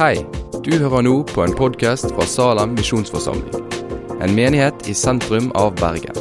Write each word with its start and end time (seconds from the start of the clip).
Hei, 0.00 0.22
du 0.64 0.70
hører 0.80 1.02
nå 1.04 1.10
på 1.28 1.42
en 1.44 1.52
podkast 1.52 2.06
fra 2.14 2.24
Salem 2.24 2.70
misjonsforsamling. 2.72 3.66
En 4.24 4.32
menighet 4.32 4.88
i 4.88 4.94
sentrum 4.96 5.50
av 5.60 5.74
Bergen. 5.76 6.16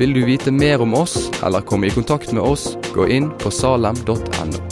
Vil 0.00 0.16
du 0.16 0.22
vite 0.24 0.48
mer 0.48 0.80
om 0.80 0.96
oss 0.96 1.28
eller 1.44 1.60
komme 1.68 1.90
i 1.90 1.92
kontakt 1.92 2.32
med 2.32 2.40
oss, 2.40 2.70
gå 2.96 3.04
inn 3.12 3.28
på 3.36 3.52
salem.no. 3.52 4.64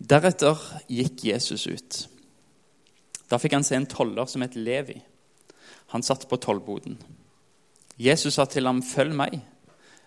Deretter 0.00 0.66
gikk 0.88 1.28
Jesus 1.28 1.68
ut. 1.68 2.02
Da 3.28 3.36
fikk 3.36 3.60
han 3.60 3.68
se 3.68 3.76
en 3.76 3.92
toller 3.92 4.24
som 4.24 4.48
het 4.48 4.56
Levi. 4.56 5.02
Han 5.92 6.00
satt 6.00 6.30
på 6.32 6.40
tollboden. 6.40 6.96
Jesus 8.00 8.40
sa 8.40 8.48
til 8.48 8.64
ham, 8.64 8.80
'Følg 8.80 9.12
meg.' 9.12 9.42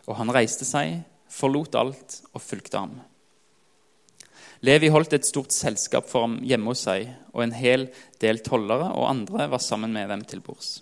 Og 0.08 0.16
han 0.18 0.34
reiste 0.34 0.66
seg, 0.66 1.04
forlot 1.30 1.76
alt 1.76 2.24
og 2.34 2.42
fulgte 2.42 2.82
ham. 2.82 3.04
Levi 4.64 4.90
holdt 4.90 5.14
et 5.18 5.28
stort 5.28 5.52
selskap 5.52 6.08
for 6.08 6.26
ham 6.26 6.38
hjemme 6.46 6.72
hos 6.72 6.86
seg, 6.88 7.10
og 7.36 7.44
en 7.44 7.56
hel 7.56 7.90
del 8.22 8.40
tollere 8.46 8.92
og 8.96 9.10
andre 9.10 9.50
var 9.52 9.64
sammen 9.64 9.92
med 9.96 10.10
dem 10.12 10.24
til 10.28 10.44
bords. 10.46 10.80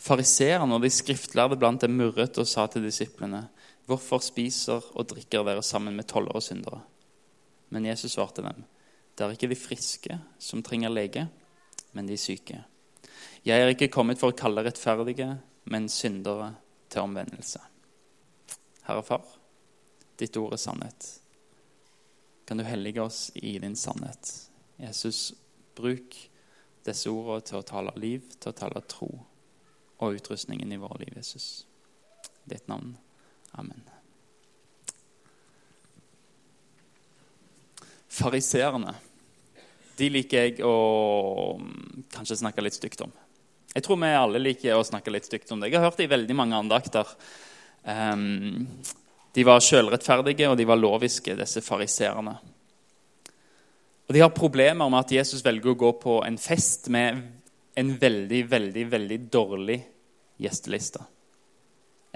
Fariseerne 0.00 0.76
og 0.76 0.84
de 0.84 0.90
skriftlærde 0.92 1.56
blant 1.60 1.84
dem 1.84 1.96
murret 1.96 2.36
og 2.40 2.48
sa 2.48 2.66
til 2.68 2.84
disiplene.: 2.84 3.46
Hvorfor 3.88 4.20
spiser 4.22 4.84
og 4.94 5.08
drikker 5.08 5.44
dere 5.44 5.62
sammen 5.62 5.96
med 5.96 6.06
tollere 6.08 6.36
og 6.36 6.44
syndere? 6.44 6.82
Men 7.70 7.86
Jesus 7.86 8.12
svarte 8.12 8.42
dem, 8.42 8.64
det 9.16 9.24
er 9.24 9.32
ikke 9.32 9.48
de 9.48 9.56
friske 9.56 10.18
som 10.38 10.62
trenger 10.62 10.90
lege, 10.90 11.28
men 11.92 12.06
de 12.06 12.16
syke. 12.16 12.64
Jeg 13.44 13.60
er 13.60 13.68
ikke 13.72 13.88
kommet 13.88 14.18
for 14.18 14.30
å 14.30 14.36
kalle 14.36 14.64
rettferdige, 14.64 15.38
men 15.64 15.88
syndere 15.88 16.54
til 16.90 17.02
omvendelse. 17.02 17.60
Herre 18.86 19.02
Far, 19.02 19.24
ditt 20.18 20.36
ord 20.36 20.52
er 20.52 20.60
sannhet 20.60 21.20
kan 22.50 22.58
du 22.58 22.64
hellige 22.64 23.02
oss 23.02 23.30
i 23.34 23.58
din 23.58 23.76
sannhet. 23.76 24.50
Jesus, 24.76 25.34
bruk 25.76 26.16
disse 26.82 27.06
ordene 27.06 27.44
til 27.46 27.60
å 27.60 27.62
tale 27.62 27.92
liv, 27.94 28.24
til 28.42 28.50
å 28.50 28.56
tale 28.58 28.82
tro 28.90 29.06
og 30.02 30.16
utrustningen 30.18 30.74
i 30.74 30.78
våre 30.82 30.98
liv, 31.04 31.12
Jesus. 31.14 31.62
Ditt 32.50 32.66
navn. 32.66 32.96
Amen. 33.54 33.86
Fariseerne 38.10 38.96
de 40.00 40.08
liker 40.10 40.48
jeg 40.48 40.66
å 40.66 40.74
mm, 41.54 42.08
kanskje 42.16 42.40
snakke 42.42 42.66
litt 42.66 42.80
stygt 42.80 43.06
om. 43.06 43.14
Jeg 43.76 43.86
tror 43.86 44.02
vi 44.02 44.10
alle 44.10 44.42
liker 44.42 44.74
å 44.74 44.88
snakke 44.90 45.14
litt 45.14 45.30
stygt 45.30 45.54
om 45.54 45.62
det. 45.62 45.70
Jeg 45.70 45.78
har 45.78 45.86
hørt 45.86 46.02
det 46.02 46.10
i 46.10 46.14
veldig 46.18 46.42
mange 46.42 46.58
andakter. 46.58 47.14
Um, 47.86 48.66
de 49.32 49.44
var 49.46 49.62
sjølrettferdige, 49.62 50.48
og 50.50 50.56
de 50.58 50.66
var 50.66 50.80
loviske, 50.80 51.36
disse 51.38 51.62
fariseerne. 51.62 52.34
Og 54.08 54.14
De 54.14 54.20
har 54.24 54.34
problemer 54.34 54.90
med 54.90 55.04
at 55.04 55.12
Jesus 55.14 55.44
velger 55.46 55.70
å 55.70 55.78
gå 55.78 55.92
på 56.02 56.16
en 56.26 56.38
fest 56.38 56.88
med 56.90 57.20
en 57.78 57.92
veldig, 58.00 58.40
veldig, 58.50 58.84
veldig 58.90 59.18
dårlig 59.30 59.78
gjesteliste. 60.42 61.04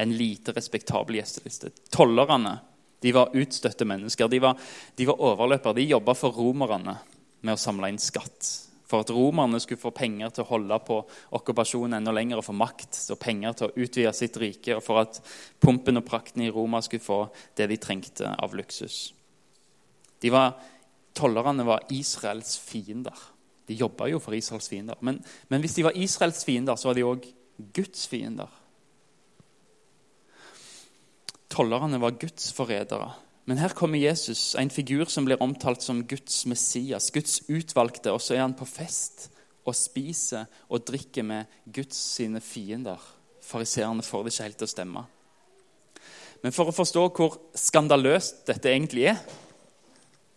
En 0.03 0.17
lite 0.19 0.53
respektabel 0.57 1.21
gjesteliste. 1.21 1.71
Tollerne 1.95 2.57
de 3.05 3.13
var 3.15 3.37
utstøtte 3.37 3.87
mennesker. 3.87 4.27
De 4.29 4.41
var, 4.43 4.59
var 5.07 5.25
overløpere. 5.31 5.77
De 5.79 5.87
jobba 5.87 6.17
for 6.19 6.35
romerne 6.35 6.97
med 7.45 7.55
å 7.55 7.61
samle 7.61 7.93
inn 7.93 8.03
skatt 8.03 8.49
for 8.95 9.03
at 9.03 9.11
romerne 9.11 9.59
skulle 9.59 9.83
få 9.83 9.91
penger 9.91 10.31
til 10.31 10.45
å 10.45 10.51
holde 10.53 10.77
på 10.87 11.01
okkupasjonen 11.35 11.97
enda 11.99 12.13
lenger 12.15 12.39
og 12.39 12.47
få 12.47 12.55
makt 12.55 13.01
og 13.11 13.19
penger 13.19 13.57
til 13.59 13.67
å 13.67 13.83
utvide 13.83 14.13
sitt 14.15 14.39
rike, 14.39 14.77
og 14.77 14.85
for 14.87 15.03
at 15.03 15.19
pumpen 15.59 15.99
og 15.99 16.07
prakten 16.07 16.45
i 16.45 16.51
Roma 16.55 16.79
skulle 16.85 17.03
få 17.03 17.19
det 17.59 17.67
de 17.73 17.79
trengte 17.83 18.31
av 18.31 18.55
luksus. 18.55 19.09
De 20.23 20.31
var, 20.31 20.55
tollerne 21.11 21.67
var 21.67 21.83
Israels 21.91 22.55
fiender. 22.63 23.19
De 23.67 23.75
jobba 23.75 24.07
jo 24.13 24.21
for 24.23 24.39
Israels 24.39 24.71
fiender. 24.71 25.01
Men, 25.03 25.19
men, 25.51 25.65
hvis 25.65 25.75
de 25.75 25.89
var 25.89 25.99
Israels 25.99 26.45
fiender, 26.47 26.79
så 26.79 26.93
var 26.93 26.99
de 27.01 27.09
òg 27.09 27.27
Guds 27.75 28.07
fiender. 28.07 28.61
Tollerne 31.51 31.99
var 31.99 32.15
Guds 32.23 32.53
forrædere. 32.55 33.11
Men 33.45 33.61
her 33.61 33.75
kommer 33.77 34.01
Jesus, 34.01 34.55
en 34.57 34.71
figur 34.73 35.05
som 35.13 35.27
blir 35.27 35.43
omtalt 35.43 35.83
som 35.85 36.01
Guds 36.09 36.47
Messias, 36.49 37.11
Guds 37.13 37.43
utvalgte. 37.49 38.13
Og 38.13 38.23
så 38.25 38.39
er 38.39 38.45
han 38.47 38.57
på 38.57 38.69
fest 38.69 39.29
og 39.65 39.77
spiser 39.77 40.49
og 40.69 40.87
drikker 40.89 41.27
med 41.29 41.51
Guds 41.69 41.99
sine 42.17 42.41
fiender. 42.41 43.01
Fariseerne 43.45 44.05
får 44.05 44.25
det 44.25 44.33
ikke 44.33 44.47
helt 44.49 44.59
til 44.63 44.69
å 44.69 44.73
stemme. 44.73 45.05
Men 46.45 46.53
for 46.53 46.69
å 46.69 46.77
forstå 46.77 47.03
hvor 47.17 47.37
skandaløst 47.57 48.47
dette 48.49 48.73
egentlig 48.73 49.11
er, 49.13 49.21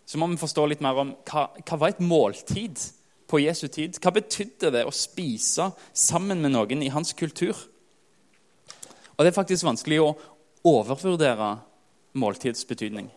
så 0.07 0.19
må 0.19 0.27
vi 0.31 0.39
forstå 0.39 0.65
litt 0.71 0.83
mer 0.83 0.99
om 1.01 1.09
hva, 1.27 1.49
hva 1.67 1.79
var 1.79 1.91
et 1.91 2.03
måltid 2.03 2.79
på 3.27 3.41
Jesu 3.43 3.67
tid. 3.67 3.99
Hva 3.99 4.13
betydde 4.15 4.71
det 4.71 4.85
å 4.87 4.95
spise 4.95 5.69
sammen 5.91 6.39
med 6.43 6.55
noen 6.55 6.83
i 6.83 6.91
hans 6.93 7.11
kultur? 7.15 7.55
Og 9.17 9.23
Det 9.23 9.31
er 9.31 9.35
faktisk 9.35 9.67
vanskelig 9.67 9.99
å 10.03 10.13
overvurdere 10.67 11.49
måltidsbetydning. 12.17 13.09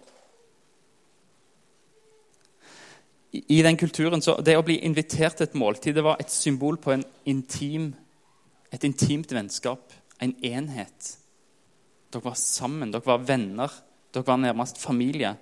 I 3.32 3.62
den 3.62 3.76
kulturen, 3.78 4.22
så 4.22 4.40
Det 4.42 4.56
å 4.58 4.64
bli 4.66 4.80
invitert 4.84 5.36
til 5.38 5.46
et 5.46 5.54
måltid 5.54 5.94
det 5.94 6.04
var 6.04 6.18
et 6.18 6.30
symbol 6.30 6.76
på 6.82 6.96
intim, 7.30 7.94
et 8.72 8.84
intimt 8.84 9.32
vennskap, 9.32 9.92
en 10.20 10.34
enhet. 10.42 11.16
Dere 12.10 12.24
var 12.24 12.34
sammen, 12.34 12.90
dere 12.90 13.06
var 13.06 13.22
venner, 13.22 13.70
dere 14.12 14.26
var 14.26 14.40
nærmest 14.42 14.78
familie. 14.82 15.36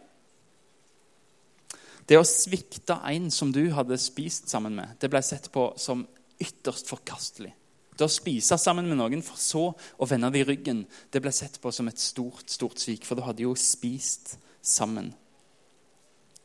Det 2.08 2.16
å 2.16 2.24
svikte 2.24 3.00
en 3.08 3.30
som 3.32 3.52
du 3.52 3.70
hadde 3.72 3.98
spist 4.00 4.48
sammen 4.48 4.76
med, 4.76 4.96
det 5.00 5.10
ble 5.12 5.22
sett 5.24 5.50
på 5.52 5.72
som 5.80 6.06
ytterst 6.40 6.88
forkastelig. 6.88 7.52
Det 7.98 8.06
å 8.06 8.12
spise 8.12 8.54
sammen 8.62 8.86
med 8.86 9.00
noen 9.00 9.24
for 9.26 9.40
så 9.42 9.64
å 9.74 10.06
vende 10.06 10.30
det 10.30 10.44
i 10.44 10.46
ryggen, 10.46 10.84
det 11.10 11.22
ble 11.22 11.32
sett 11.34 11.58
på 11.58 11.72
som 11.74 11.88
et 11.90 11.98
stort 11.98 12.46
stort 12.46 12.78
svik, 12.78 13.02
for 13.04 13.18
da 13.18 13.26
hadde 13.26 13.42
de 13.42 13.48
jo 13.48 13.56
spist 13.58 14.36
sammen. 14.62 15.10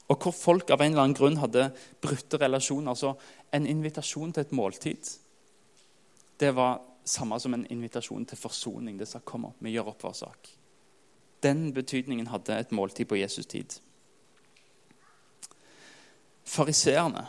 Og 0.09 0.17
hvor 0.17 0.33
folk 0.33 0.73
av 0.73 0.81
en 0.81 0.91
eller 0.91 1.05
annen 1.05 1.17
grunn 1.17 1.37
hadde 1.39 1.69
brutte 2.01 2.39
relasjoner. 2.41 2.91
Altså 2.91 3.13
en 3.53 3.69
invitasjon 3.69 4.33
til 4.33 4.43
et 4.43 4.55
måltid, 4.57 5.13
det 6.41 6.51
var 6.57 6.81
samme 7.05 7.37
som 7.39 7.53
en 7.53 7.67
invitasjon 7.71 8.25
til 8.25 8.37
forsoning. 8.37 8.97
Det 8.97 9.07
sa 9.07 9.19
'kom 9.19 9.45
opp, 9.45 9.55
vi 9.59 9.71
gjør 9.71 9.87
opp 9.87 10.03
vår 10.03 10.13
sak'. 10.13 10.49
Den 11.43 11.73
betydningen 11.73 12.27
hadde 12.27 12.59
et 12.59 12.71
måltid 12.71 13.07
på 13.07 13.15
Jesus 13.15 13.45
tid. 13.45 13.79
Fariseerne 16.43 17.27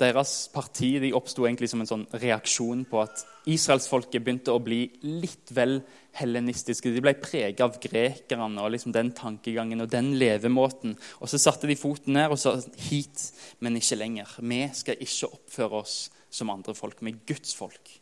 deres 0.00 0.48
parti 0.52 0.96
de 1.02 1.12
oppsto 1.14 1.44
som 1.68 1.82
en 1.82 1.88
sånn 1.88 2.06
reaksjon 2.16 2.84
på 2.88 3.02
at 3.02 3.24
israelsfolket 3.50 4.22
begynte 4.22 4.54
å 4.54 4.62
bli 4.62 4.86
litt 5.02 5.52
vel 5.54 5.80
hellenistiske. 6.18 6.90
De 6.92 7.02
ble 7.02 7.14
preget 7.20 7.60
av 7.64 7.78
grekerne 7.82 8.62
og 8.62 8.72
liksom 8.72 8.94
den 8.94 9.12
tankegangen 9.12 9.84
og 9.84 9.90
den 9.90 10.14
levemåten. 10.18 10.96
Og 11.20 11.28
Så 11.28 11.38
satte 11.38 11.66
de 11.66 11.76
foten 11.76 12.14
ned 12.14 12.30
og 12.30 12.38
sa 12.38 12.56
hit, 12.88 13.32
men 13.60 13.76
ikke 13.76 13.98
lenger. 13.98 14.28
Vi 14.38 14.62
skal 14.74 15.00
ikke 15.00 15.32
oppføre 15.32 15.82
oss 15.82 16.10
som 16.30 16.50
andre 16.50 16.74
folk. 16.74 17.02
Vi 17.02 17.12
er 17.12 17.24
Guds 17.26 17.54
folk. 17.54 18.00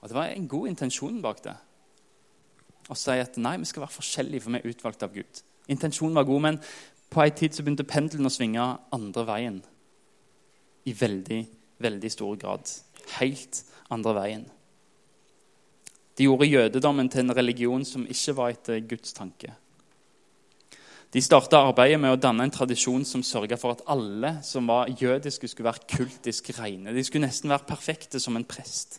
Og 0.00 0.08
Det 0.08 0.14
var 0.14 0.26
en 0.26 0.48
god 0.48 0.68
intensjon 0.68 1.22
bak 1.22 1.42
det. 1.44 1.56
Å 2.88 2.96
si 2.96 3.18
at 3.20 3.36
nei, 3.36 3.58
vi 3.58 3.68
skal 3.68 3.84
være 3.84 3.98
forskjellige, 3.98 4.40
for 4.40 4.50
vi 4.50 4.58
er 4.62 4.70
utvalgt 4.70 5.02
av 5.02 5.12
Gud. 5.12 5.42
Intensjonen 5.68 6.14
var 6.16 6.24
god, 6.24 6.40
men 6.40 6.60
på 7.10 7.20
en 7.20 7.34
tid 7.36 7.52
så 7.52 7.62
begynte 7.62 7.84
pendelen 7.84 8.28
å 8.28 8.32
svinge 8.32 8.64
andre 8.92 9.24
veien 9.28 9.58
i 10.88 10.94
veldig, 10.96 11.40
veldig 11.84 12.10
stor 12.12 12.38
grad. 12.40 12.70
Helt 13.18 13.62
andre 13.92 14.14
veien. 14.16 14.44
De 16.18 16.26
gjorde 16.26 16.50
jødedommen 16.50 17.08
til 17.12 17.22
en 17.22 17.36
religion 17.36 17.84
som 17.86 18.06
ikke 18.10 18.34
var 18.34 18.54
etter 18.56 18.80
Guds 18.90 19.14
tanke. 19.14 19.52
De 21.14 21.20
starta 21.24 21.62
arbeidet 21.64 21.96
med 22.02 22.12
å 22.12 22.20
danne 22.20 22.44
en 22.44 22.52
tradisjon 22.52 23.04
som 23.08 23.22
sørga 23.24 23.56
for 23.56 23.76
at 23.76 23.84
alle 23.88 24.34
som 24.44 24.66
var 24.68 24.90
jødiske, 24.92 25.48
skulle 25.48 25.70
være 25.70 25.86
kultisk 25.94 26.50
rene. 26.58 26.92
De 26.92 27.04
skulle 27.06 27.24
nesten 27.24 27.48
være 27.48 27.68
perfekte 27.70 28.20
som 28.20 28.36
en 28.36 28.44
prest. 28.44 28.98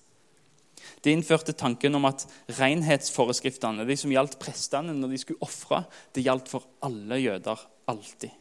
De 1.05 1.13
innførte 1.13 1.53
tanken 1.53 1.95
om 1.99 2.07
at 2.09 2.25
renhetsforeskriftene, 2.57 3.85
de 3.85 3.97
som 3.99 4.11
gjaldt 4.11 4.39
prestene 4.41 4.95
når 4.95 5.13
de 5.13 5.21
skulle 5.21 5.45
ofre, 5.45 5.83
det 6.15 6.25
gjaldt 6.25 6.49
for 6.49 6.65
alle 6.87 7.19
jøder 7.21 7.61
alltid. 7.91 8.33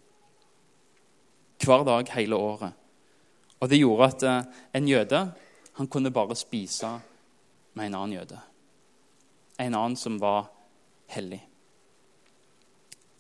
Hver 1.59 1.85
dag 1.85 2.15
hele 2.15 2.39
året. 2.39 2.73
Og 3.59 3.69
Det 3.69 3.81
gjorde 3.81 4.09
at 4.09 4.23
eh, 4.23 4.49
en 4.79 4.89
jøde 4.89 5.23
han 5.79 5.87
kunne 5.87 6.11
bare 6.15 6.35
spise 6.39 6.91
med 7.79 7.87
en 7.87 7.95
annen 7.95 8.17
jøde. 8.19 8.39
En 9.59 9.75
annen 9.75 9.97
som 9.99 10.19
var 10.19 10.49
hellig. 11.15 11.41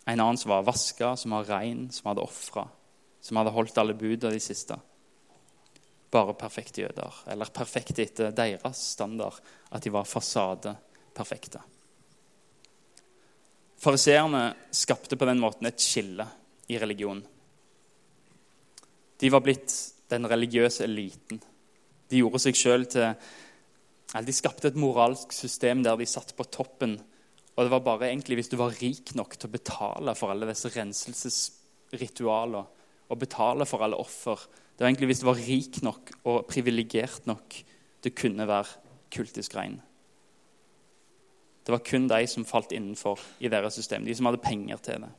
En 0.07 0.21
annen 0.21 0.39
som 0.41 0.51
var 0.51 0.67
vaska, 0.67 1.17
som 1.17 1.35
var 1.37 1.47
rein, 1.47 1.91
som 1.93 2.11
hadde 2.11 2.25
ofra, 2.25 2.65
som 3.21 3.39
hadde 3.39 3.55
holdt 3.55 3.79
alle 3.79 3.95
buda 3.95 4.31
de 4.33 4.41
siste. 4.43 4.79
Bare 6.11 6.35
perfekte 6.39 6.83
jøder, 6.83 7.23
eller 7.29 7.53
perfekte 7.55 8.03
etter 8.03 8.33
deres 8.35 8.81
standard, 8.95 9.39
at 9.71 9.85
de 9.85 9.93
var 9.93 10.09
fasadeperfekte. 10.09 11.61
Fariseerne 13.79 14.43
skapte 14.75 15.17
på 15.17 15.29
den 15.29 15.39
måten 15.39 15.69
et 15.69 15.83
skille 15.83 16.27
i 16.67 16.79
religion. 16.81 17.21
De 19.19 19.31
var 19.31 19.45
blitt 19.45 19.75
den 20.11 20.27
religiøse 20.29 20.85
eliten. 20.87 21.41
De 22.09 22.23
gjorde 22.23 22.41
seg 22.43 22.57
sjøl 22.57 22.89
til 22.89 23.13
eller 24.15 24.25
De 24.25 24.33
skapte 24.33 24.71
et 24.71 24.79
moralsk 24.81 25.35
system 25.37 25.83
der 25.85 25.99
de 26.01 26.07
satt 26.09 26.33
på 26.37 26.47
toppen. 26.49 26.95
Og 27.57 27.65
det 27.65 27.73
var 27.75 27.85
bare 27.85 28.09
egentlig 28.09 28.39
hvis 28.39 28.49
du 28.49 28.57
var 28.57 28.73
rik 28.81 29.15
nok 29.19 29.37
til 29.37 29.51
å 29.51 29.53
betale 29.53 30.15
for 30.17 30.33
alle 30.33 30.49
disse 30.49 30.71
renselsesritualer 30.73 32.71
og 33.09 33.21
betale 33.21 33.67
for 33.69 33.85
alle 33.85 33.99
offer. 34.01 34.41
Det 34.73 34.85
var 34.85 34.89
egentlig 34.89 35.11
hvis 35.11 35.21
du 35.21 35.29
var 35.29 35.43
rik 35.43 35.83
nok 35.85 36.13
og 36.25 36.47
privilegert 36.49 37.29
nok 37.29 37.59
det 38.05 38.15
kunne 38.17 38.47
være 38.49 38.79
kultisk 39.13 39.57
rein. 39.59 39.81
Det 41.67 41.75
var 41.75 41.85
kun 41.85 42.07
de 42.09 42.27
som 42.31 42.47
falt 42.49 42.73
innenfor 42.73 43.21
i 43.45 43.51
deres 43.53 43.75
system, 43.77 44.07
de 44.07 44.15
som 44.17 44.29
hadde 44.31 44.41
penger 44.41 44.81
til 44.81 45.03
det. 45.03 45.11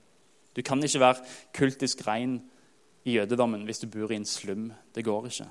Du 0.56 0.62
kan 0.66 0.82
ikke 0.84 1.00
være 1.04 1.26
kultisk 1.54 2.08
rein 2.08 2.40
i 3.08 3.16
jødedommen 3.16 3.66
hvis 3.68 3.84
du 3.84 3.88
bor 3.92 4.12
i 4.12 4.20
en 4.20 4.28
slum. 4.28 4.70
Det 4.94 5.06
går 5.06 5.30
ikke. 5.30 5.50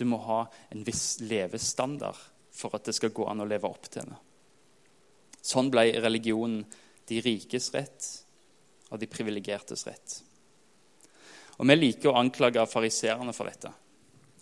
Du 0.00 0.06
må 0.08 0.20
ha 0.24 0.44
en 0.72 0.84
viss 0.86 1.20
levestandard 1.20 2.18
for 2.54 2.74
at 2.76 2.88
det 2.88 2.96
skal 2.96 3.12
gå 3.14 3.26
an 3.28 3.42
å 3.44 3.48
leve 3.48 3.68
opp 3.68 3.88
til 3.92 4.08
det. 4.08 4.18
Sånn 5.40 5.70
ble 5.72 5.86
religionen 6.00 6.64
de 7.08 7.20
rikes 7.24 7.70
rett 7.74 8.08
og 8.90 9.00
de 9.00 9.08
privilegertes 9.10 9.86
rett. 9.88 10.16
Og 11.60 11.68
Vi 11.68 11.76
liker 11.76 12.10
å 12.10 12.18
anklage 12.20 12.64
fariseerne 12.66 13.32
for 13.36 13.50
dette. 13.50 13.70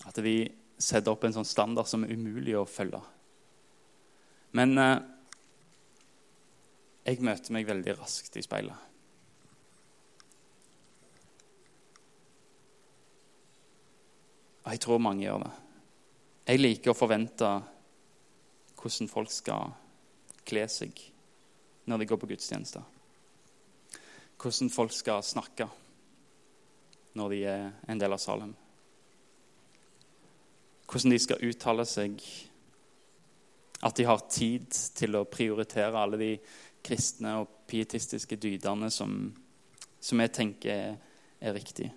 At 0.07 0.19
de 0.23 0.37
setter 0.79 1.11
opp 1.11 1.25
en 1.27 1.35
sånn 1.35 1.49
standard 1.49 1.91
som 1.91 2.05
er 2.07 2.15
umulig 2.15 2.55
å 2.55 2.67
følge. 2.69 3.01
Men 4.55 4.79
eh, 4.79 4.99
jeg 7.09 7.25
møter 7.27 7.55
meg 7.57 7.67
veldig 7.69 7.97
raskt 7.99 8.39
i 8.39 8.45
speilet. 8.47 8.88
Og 14.69 14.75
jeg 14.75 14.81
tror 14.85 14.99
mange 15.01 15.25
gjør 15.25 15.47
det. 15.47 15.51
Jeg 16.45 16.61
liker 16.61 16.93
å 16.93 16.97
forvente 16.97 17.47
hvordan 18.77 19.09
folk 19.09 19.31
skal 19.33 19.71
kle 20.45 20.65
seg 20.69 20.99
når 21.89 22.03
de 22.03 22.07
går 22.11 22.19
på 22.21 22.29
gudstjenester. 22.29 22.83
Hvordan 24.37 24.69
folk 24.69 24.93
skal 24.93 25.25
snakke 25.25 25.65
når 27.17 27.33
de 27.33 27.39
er 27.49 27.65
en 27.89 28.03
del 28.03 28.13
av 28.13 28.21
Salem. 28.21 28.51
Hvordan 30.85 31.15
de 31.17 31.21
skal 31.25 31.47
uttale 31.49 31.87
seg. 31.89 32.21
At 33.89 33.97
de 33.97 34.05
har 34.05 34.27
tid 34.29 34.69
til 35.01 35.17
å 35.17 35.25
prioritere 35.33 35.97
alle 35.97 36.21
de 36.21 36.31
kristne 36.85 37.39
og 37.41 37.65
pietistiske 37.73 38.37
dydene 38.37 38.93
som, 38.93 39.17
som 39.97 40.21
jeg 40.21 40.35
tenker 40.37 40.75
er, 40.75 41.01
er 41.41 41.57
riktige. 41.57 41.95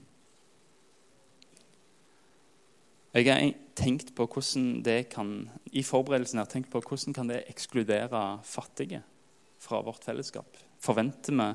Jeg 3.12 3.28
har 3.28 3.50
tenkt 3.76 4.14
på 4.16 4.24
hvordan 4.24 4.78
det 4.86 5.10
kan 5.12 5.50
i 5.76 5.84
forberedelsen 5.84 6.40
har 6.40 6.48
tenkt 6.48 6.72
på 6.72 6.80
hvordan 6.80 7.16
kan 7.16 7.28
det 7.28 7.42
ekskludere 7.52 8.40
fattige 8.48 9.02
fra 9.60 9.82
vårt 9.84 10.06
fellesskap. 10.08 10.48
Forventer 10.80 11.36
vi 11.36 11.50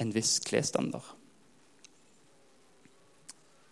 en 0.00 0.14
viss 0.14 0.38
klesstandard? 0.40 1.04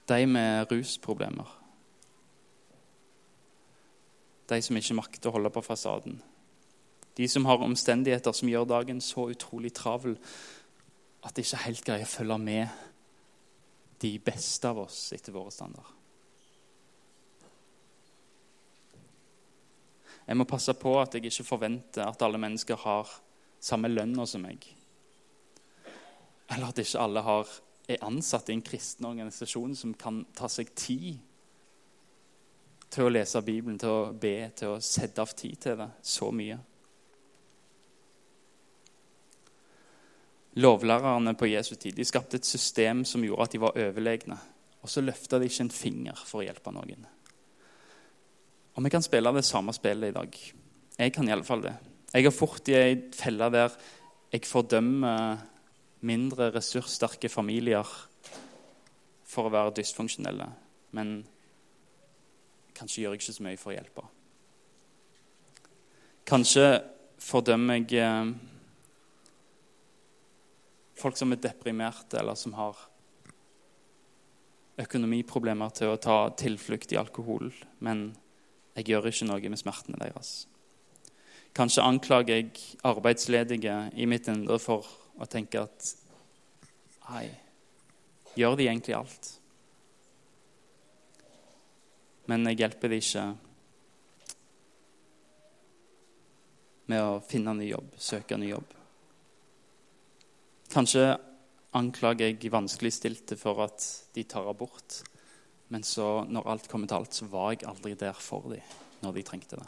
De 0.07 0.27
med 0.27 0.71
rusproblemer. 0.71 1.49
De 4.47 4.61
som 4.63 4.77
ikke 4.77 5.01
makter 5.01 5.33
å 5.33 5.39
holde 5.39 5.51
på 5.51 5.65
fasaden. 5.65 6.21
De 7.17 7.27
som 7.29 7.49
har 7.49 7.65
omstendigheter 7.65 8.37
som 8.37 8.53
gjør 8.53 8.69
dagen 8.69 9.01
så 9.01 9.31
utrolig 9.33 9.73
travel 9.75 10.19
at 11.25 11.35
de 11.35 11.43
ikke 11.43 11.65
helt 11.65 11.85
greier 11.89 12.05
å 12.05 12.15
følge 12.19 12.39
med 12.39 12.83
de 14.05 14.19
beste 14.21 14.69
av 14.69 14.85
oss 14.85 15.09
etter 15.17 15.33
våre 15.35 15.51
standarder. 15.51 15.97
Jeg 20.27 20.37
må 20.37 20.47
passe 20.49 20.75
på 20.75 20.97
at 21.01 21.15
jeg 21.15 21.29
ikke 21.29 21.47
forventer 21.47 22.07
at 22.07 22.23
alle 22.27 22.41
mennesker 22.43 22.79
har 22.83 23.11
samme 23.63 23.89
lønna 23.89 24.27
som 24.27 24.43
meg. 24.43 24.67
Eller 26.51 26.69
at 26.69 26.83
ikke 26.83 27.03
alle 27.03 27.23
har, 27.27 27.51
er 27.89 28.03
ansatt 28.07 28.51
i 28.51 28.57
en 28.57 28.65
kristen 28.67 29.07
organisasjon 29.07 29.75
som 29.79 29.95
kan 29.95 30.25
ta 30.35 30.51
seg 30.51 30.73
tid 30.75 31.17
til 32.91 33.07
å 33.07 33.13
lese 33.13 33.43
Bibelen, 33.43 33.79
til 33.79 33.91
å 33.91 34.13
be, 34.15 34.51
til 34.57 34.75
å 34.75 34.83
sette 34.83 35.23
av 35.23 35.35
tid 35.39 35.59
til 35.63 35.79
det. 35.79 35.89
Så 36.03 36.31
mye. 36.35 36.59
Lovlærerne 40.57 41.35
på 41.37 41.51
Jesu 41.51 41.75
tid 41.77 41.99
de 41.99 42.07
skapte 42.09 42.39
et 42.41 42.49
system 42.49 43.05
som 43.05 43.25
gjorde 43.27 43.45
at 43.45 43.55
de 43.55 43.61
var 43.61 43.77
overlegne. 43.77 44.39
Og 44.83 44.91
så 44.91 45.03
løfta 45.03 45.39
de 45.39 45.51
ikke 45.51 45.67
en 45.67 45.75
finger 45.75 46.23
for 46.25 46.41
å 46.41 46.47
hjelpe 46.47 46.73
noen. 46.73 47.05
Og 48.77 48.85
vi 48.85 48.93
kan 48.93 49.05
spille 49.05 49.33
det 49.33 49.45
samme 49.49 49.73
spillet 49.73 50.13
i 50.13 50.17
dag. 50.17 50.35
Jeg 50.99 51.13
kan 51.13 51.29
iallfall 51.29 51.63
det. 51.65 51.77
Jeg 52.13 52.29
er 52.29 52.35
fort 52.35 52.69
i 52.69 52.77
ei 52.77 52.97
felle 53.17 53.49
der 53.53 53.73
jeg 54.33 54.45
fordømmer 54.45 55.39
mindre 56.05 56.51
ressurssterke 56.53 57.31
familier 57.33 57.89
for 59.25 59.49
å 59.49 59.53
være 59.55 59.79
dysfunksjonelle. 59.79 60.49
Men 60.97 61.15
kanskje 62.77 63.03
gjør 63.03 63.17
jeg 63.17 63.23
ikke 63.23 63.37
så 63.39 63.47
mye 63.47 63.61
for 63.61 63.73
å 63.73 63.77
hjelpe. 63.79 64.05
Kanskje 66.27 66.67
fordømmer 67.23 67.81
jeg 67.81 68.03
eh, 68.03 68.35
folk 71.01 71.17
som 71.17 71.33
er 71.33 71.41
deprimerte, 71.41 72.21
eller 72.21 72.37
som 72.37 72.57
har 72.59 72.85
økonomiproblemer 74.85 75.73
til 75.73 75.95
å 75.95 76.01
ta 76.03 76.19
tilflukt 76.37 76.93
i 76.93 77.01
alkohol. 77.01 77.49
men 77.81 78.11
jeg 78.77 78.91
gjør 78.91 79.09
ikke 79.09 79.29
noe 79.31 79.51
med 79.53 79.61
smertene 79.61 80.01
deres. 80.01 80.35
Kanskje 81.57 81.85
anklager 81.87 82.43
jeg 82.43 82.51
arbeidsledige 82.85 83.77
i 83.97 84.07
mitt 84.09 84.29
indre 84.29 84.59
for 84.61 84.85
å 85.17 85.29
tenke 85.31 85.65
at 85.65 85.95
Nei, 87.07 87.29
gjør 88.35 88.57
de 88.59 88.65
egentlig 88.67 88.97
alt? 88.99 89.29
Men 92.27 92.49
jeg 92.51 92.59
hjelper 92.59 92.91
de 92.91 92.99
ikke 92.99 93.27
med 96.91 97.03
å 97.03 97.21
finne 97.23 97.55
ny 97.55 97.69
jobb, 97.71 97.95
søke 97.99 98.39
ny 98.39 98.51
jobb. 98.51 98.75
Kanskje 100.75 101.07
anklager 101.79 102.35
jeg 102.35 102.51
vanskeligstilte 102.53 103.39
for 103.39 103.63
at 103.65 103.87
de 104.17 104.27
tar 104.29 104.51
abort. 104.51 105.01
Men 105.69 105.83
så, 105.83 106.25
når 106.31 106.51
alt 106.51 106.69
kommer 106.71 106.87
til 106.87 107.01
alt, 107.01 107.15
så 107.15 107.27
var 107.31 107.55
jeg 107.55 107.67
aldri 107.67 107.95
der 107.99 108.15
for 108.19 108.53
dem 108.53 108.77
når 109.03 109.17
de 109.17 109.25
trengte 109.27 109.59
det. 109.59 109.67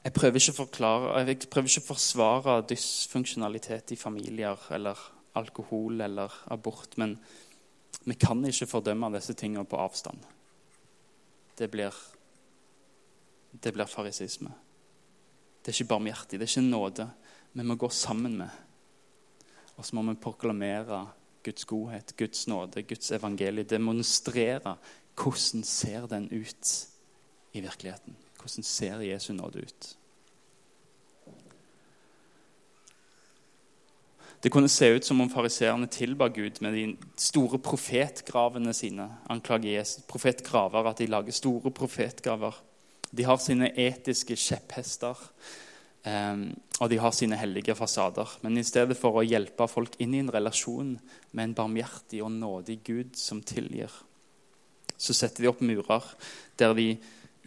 Jeg 0.00 0.14
prøver 0.16 0.40
ikke 0.40 0.52
å, 0.54 0.58
forklare, 0.62 1.22
jeg 1.28 1.48
prøver 1.52 1.68
ikke 1.68 1.82
å 1.82 1.90
forsvare 1.90 2.54
dysfunksjonalitet 2.70 3.92
i 3.92 3.98
familier 4.00 4.62
eller 4.72 5.00
alkohol 5.36 6.00
eller 6.00 6.32
abort, 6.52 6.96
men 7.00 7.18
vi 8.08 8.16
kan 8.16 8.40
ikke 8.48 8.68
fordømme 8.70 9.10
disse 9.12 9.36
tingene 9.36 9.68
på 9.68 9.80
avstand. 9.80 10.22
Det 11.58 11.68
blir, 11.68 11.92
det 13.52 13.74
blir 13.76 13.90
farisisme. 13.90 14.54
Det 15.60 15.68
er 15.68 15.76
ikke 15.76 15.92
barmhjertig, 15.92 16.40
det 16.40 16.46
er 16.48 16.54
ikke 16.54 16.64
nåde. 16.70 17.06
Vi 17.52 17.66
må 17.66 17.76
gå 17.76 17.90
sammen 17.92 18.38
med. 18.40 18.48
Og 19.76 19.84
så 19.84 19.96
må 19.96 20.06
vi 20.08 20.16
proklamere 20.20 21.02
Guds 21.44 21.64
godhet, 21.64 22.14
Guds 22.16 22.48
nåde, 22.48 22.82
Guds 22.82 23.10
evangelie. 23.10 23.64
Demonstrere 23.64 24.76
hvordan 25.14 25.64
ser 25.64 26.06
den 26.06 26.28
ut 26.32 26.88
i 27.52 27.60
virkeligheten. 27.60 28.16
Hvordan 28.38 28.62
ser 28.64 29.00
Jesu 29.00 29.32
nåde 29.32 29.58
ut? 29.58 29.96
Det 34.42 34.52
kunne 34.52 34.68
se 34.68 34.88
ut 34.88 35.04
som 35.04 35.20
om 35.20 35.30
fariseerne 35.30 35.86
tilba 35.86 36.28
Gud 36.28 36.62
med 36.64 36.72
de 36.72 36.96
store 37.16 37.58
profetgravene 37.58 38.72
sine. 38.74 39.10
Anklager 39.28 39.76
Jesus, 39.78 40.02
profetgraver, 40.08 40.88
at 40.88 40.98
de 40.98 41.06
lager 41.06 41.32
store 41.32 41.70
profetgraver. 41.70 42.62
De 43.16 43.24
har 43.24 43.36
sine 43.36 43.68
etiske 43.76 44.36
kjepphester. 44.36 45.18
Um, 46.00 46.46
og 46.80 46.88
de 46.88 46.96
har 46.96 47.12
sine 47.12 47.36
hellige 47.36 47.74
fasader. 47.76 48.38
Men 48.42 48.56
i 48.56 48.64
stedet 48.64 48.96
for 48.96 49.18
å 49.20 49.24
hjelpe 49.26 49.66
folk 49.68 49.98
inn 50.00 50.14
i 50.16 50.22
en 50.22 50.32
relasjon 50.32 50.94
med 51.32 51.42
en 51.44 51.56
barmhjertig 51.58 52.22
og 52.24 52.32
nådig 52.32 52.78
Gud 52.86 53.18
som 53.20 53.42
tilgir, 53.44 53.92
så 54.96 55.16
setter 55.16 55.44
de 55.44 55.50
opp 55.50 55.60
murer 55.64 56.06
der 56.60 56.74
de 56.76 56.88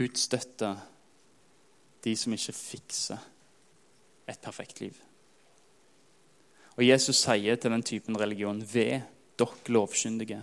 utstøtter 0.01 0.77
de 2.03 2.13
som 2.17 2.33
ikke 2.35 2.55
fikser 2.57 3.25
et 4.29 4.41
perfekt 4.41 4.81
liv. 4.83 4.95
Og 6.77 6.85
Jesus 6.85 7.21
sier 7.25 7.57
til 7.57 7.73
den 7.73 7.85
typen 7.85 8.17
religion 8.17 8.61
ved 8.73 9.05
dere 9.37 9.73
lovkyndige. 9.73 10.41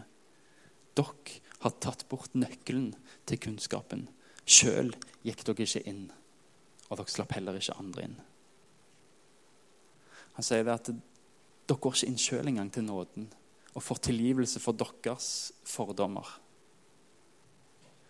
Dere 0.99 1.41
har 1.63 1.79
tatt 1.83 2.07
bort 2.11 2.35
nøkkelen 2.39 2.95
til 3.27 3.43
kunnskapen. 3.43 4.09
Sjøl 4.47 4.95
gikk 5.27 5.45
dere 5.47 5.67
ikke 5.67 5.87
inn 5.91 6.09
og 6.91 6.99
dere 6.99 7.13
slapp 7.13 7.33
heller 7.37 7.57
ikke 7.57 7.79
andre 7.79 8.09
inn. 8.09 8.19
Han 10.37 10.47
sier 10.47 10.67
det 10.67 10.75
at 10.75 10.93
Dere 11.71 11.79
går 11.79 11.95
ikke 11.95 12.07
inn 12.11 12.19
sjøl 12.19 12.49
engang 12.51 12.71
til 12.75 12.83
nåden 12.83 13.29
og 13.79 13.85
får 13.87 14.01
tilgivelse 14.09 14.59
for 14.59 14.75
deres 14.75 15.53
fordommer. 15.63 16.27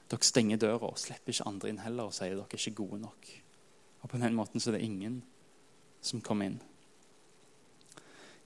Dere 0.08 0.24
stenger 0.24 0.62
døra 0.62 0.88
og 0.88 0.96
slipper 0.98 1.34
ikke 1.34 1.48
andre 1.50 1.68
inn 1.68 1.82
heller 1.84 2.08
og 2.08 2.16
sier 2.16 2.32
dere 2.32 2.48
er 2.48 2.56
ikke 2.56 2.78
gode 2.78 3.02
nok. 3.02 3.28
Og 4.00 4.08
På 4.08 4.16
den 4.16 4.34
måten 4.34 4.60
så 4.60 4.70
er 4.70 4.78
det 4.78 4.86
ingen 4.88 5.20
som 6.00 6.22
kommer 6.24 6.48
inn. 6.48 6.56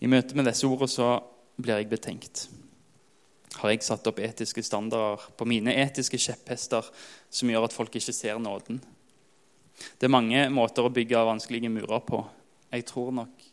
I 0.03 0.11
møte 0.11 0.35
med 0.35 0.51
disse 0.51 0.67
ordene 0.67 0.91
så 0.91 1.09
blir 1.55 1.79
jeg 1.79 1.93
betenkt. 1.93 2.49
Har 3.61 3.71
jeg 3.71 3.87
satt 3.87 4.11
opp 4.11 4.19
etiske 4.19 4.65
standarder 4.67 5.23
på 5.39 5.47
mine 5.47 5.77
etiske 5.79 6.19
kjepphester 6.19 6.91
som 7.31 7.53
gjør 7.53 7.69
at 7.69 7.77
folk 7.77 7.95
ikke 7.95 8.13
ser 8.13 8.43
nåden? 8.43 8.83
Det 9.75 10.07
er 10.07 10.13
mange 10.13 10.47
måter 10.55 10.87
å 10.87 10.93
bygge 10.95 11.25
vanskelige 11.27 11.73
murer 11.73 12.03
på. 12.07 12.23
Jeg 12.75 12.87
tror 12.89 13.13
nok 13.15 13.45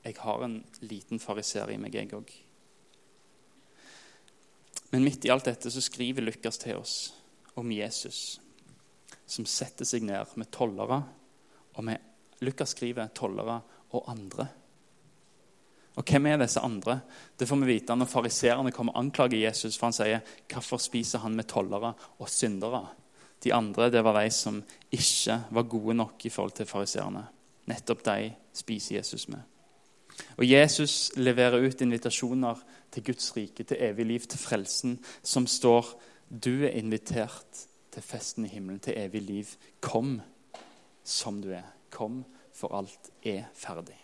jeg 0.00 0.16
har 0.22 0.44
en 0.44 0.60
liten 0.86 1.20
fariser 1.20 1.70
i 1.74 1.78
meg, 1.80 1.94
jeg 1.94 2.12
òg. 2.16 2.30
Men 4.90 5.04
midt 5.06 5.26
i 5.26 5.30
alt 5.30 5.46
dette 5.46 5.70
så 5.70 5.82
skriver 5.84 6.24
Lukas 6.24 6.58
til 6.58 6.80
oss 6.80 6.94
om 7.60 7.70
Jesus, 7.70 8.40
som 9.26 9.46
setter 9.46 9.86
seg 9.86 10.06
ned 10.06 10.32
med 10.40 10.50
tollere. 10.54 11.02
Og 11.76 11.84
med, 11.86 12.00
Lukas 12.42 12.74
skriver 12.74 13.12
tollere 13.14 13.60
og 13.94 14.08
andre. 14.10 14.48
Og 15.98 16.06
hvem 16.06 16.30
er 16.30 16.40
disse 16.40 16.62
andre? 16.64 17.00
Det 17.36 17.48
får 17.48 17.60
vi 17.60 17.74
vite 17.74 17.94
når 17.98 18.08
fariseerne 18.08 18.72
kommer 18.74 18.96
og 18.96 19.04
anklager 19.04 19.42
Jesus. 19.42 19.76
For 19.76 19.90
han 19.90 19.96
sier, 19.96 20.20
'Hvorfor 20.48 20.78
spiser 20.78 21.18
han 21.18 21.36
med 21.36 21.48
tollere 21.48 21.94
og 22.18 22.28
syndere?' 22.28 22.88
De 23.44 23.54
andre 23.54 23.90
det 23.90 24.02
var 24.04 24.18
de 24.20 24.30
som 24.34 24.60
ikke 24.92 25.38
var 25.50 25.68
gode 25.68 25.94
nok 25.94 26.26
i 26.26 26.32
forhold 26.32 26.52
til 26.58 26.68
fariseerne. 26.68 27.24
Nettopp 27.70 28.04
de 28.04 28.32
spiser 28.52 28.96
Jesus 28.96 29.28
med. 29.28 29.40
Og 30.36 30.44
Jesus 30.44 31.12
leverer 31.16 31.62
ut 31.64 31.80
invitasjoner 31.80 32.58
til 32.92 33.04
Guds 33.04 33.30
rike, 33.36 33.64
til 33.64 33.80
evig 33.80 34.06
liv, 34.06 34.20
til 34.20 34.38
frelsen, 34.38 34.98
som 35.22 35.46
står 35.46 35.94
Du 36.30 36.64
er 36.64 36.76
invitert 36.78 37.66
til 37.90 38.02
festen 38.02 38.44
i 38.44 38.48
himmelen, 38.48 38.80
til 38.80 38.94
evig 38.96 39.22
liv. 39.22 39.46
Kom 39.80 40.20
som 41.04 41.40
du 41.42 41.50
er. 41.50 41.66
Kom, 41.90 42.24
for 42.54 42.76
alt 42.76 43.10
er 43.26 43.48
ferdig. 43.54 43.96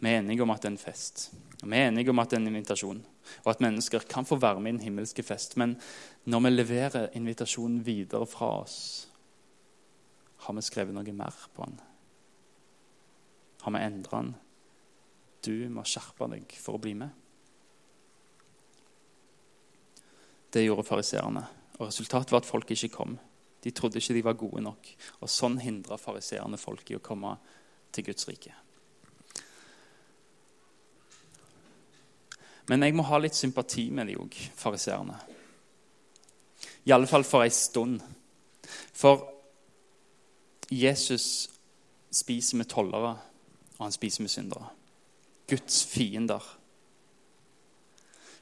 Vi 0.00 0.10
er 0.10 0.20
enige 0.20 0.42
om 0.42 0.50
at 0.50 0.62
det 0.62 0.68
er 0.68 0.74
en 0.74 0.78
fest. 0.78 1.32
Og 1.62 1.70
vi 1.70 1.76
er 1.76 1.88
enige 1.88 2.10
om 2.10 2.18
at 2.18 2.30
det 2.30 2.36
er 2.36 2.42
en 2.42 2.52
invitasjon, 2.52 3.04
og 3.44 3.50
at 3.54 3.64
mennesker 3.64 4.06
kan 4.10 4.26
få 4.28 4.38
være 4.40 4.60
med 4.60 4.74
i 4.74 4.76
den 4.76 4.86
himmelske 4.88 5.22
fest. 5.22 5.56
Men 5.60 5.76
når 6.24 6.44
vi 6.44 6.54
leverer 6.54 7.10
invitasjonen 7.16 7.82
videre 7.86 8.26
fra 8.26 8.50
oss, 8.62 8.78
har 10.44 10.54
vi 10.54 10.64
skrevet 10.64 10.96
noe 10.96 11.16
mer 11.16 11.36
på 11.56 11.66
den? 11.66 11.76
Har 13.64 13.72
vi 13.72 13.84
endra 13.84 14.22
den? 14.22 14.34
Du 15.44 15.68
må 15.72 15.84
skjerpe 15.88 16.28
deg 16.32 16.56
for 16.56 16.76
å 16.76 16.82
bli 16.82 16.94
med. 16.96 17.12
Det 20.54 20.62
gjorde 20.62 20.86
fariseerne, 20.86 21.42
og 21.80 21.88
resultatet 21.88 22.32
var 22.32 22.44
at 22.44 22.48
folk 22.48 22.70
ikke 22.70 22.92
kom. 22.94 23.16
De 23.64 23.72
trodde 23.72 23.98
ikke 23.98 24.14
de 24.14 24.24
var 24.24 24.36
gode 24.38 24.62
nok. 24.62 24.90
Og 25.24 25.32
sånn 25.32 25.56
hindra 25.64 25.98
fariseerne 25.98 26.60
folk 26.60 26.92
i 26.92 26.98
å 26.98 27.02
komme 27.04 27.32
til 27.94 28.06
Guds 28.06 28.28
rike. 28.28 28.52
Men 32.68 32.82
jeg 32.82 32.94
må 32.96 33.04
ha 33.04 33.18
litt 33.20 33.36
sympati 33.36 33.90
med 33.92 34.08
de 34.08 34.16
òg, 34.16 34.36
fariseerne. 34.56 35.18
Fall 36.84 37.24
for 37.24 37.44
ei 37.44 37.52
stund. 37.52 38.00
For 38.92 39.28
Jesus 40.72 41.50
spiser 42.12 42.56
med 42.56 42.68
tollere, 42.72 43.16
og 43.78 43.84
han 43.84 43.92
spiser 43.92 44.22
med 44.22 44.32
syndere. 44.32 44.68
Guds 45.48 45.84
fiender. 45.84 46.58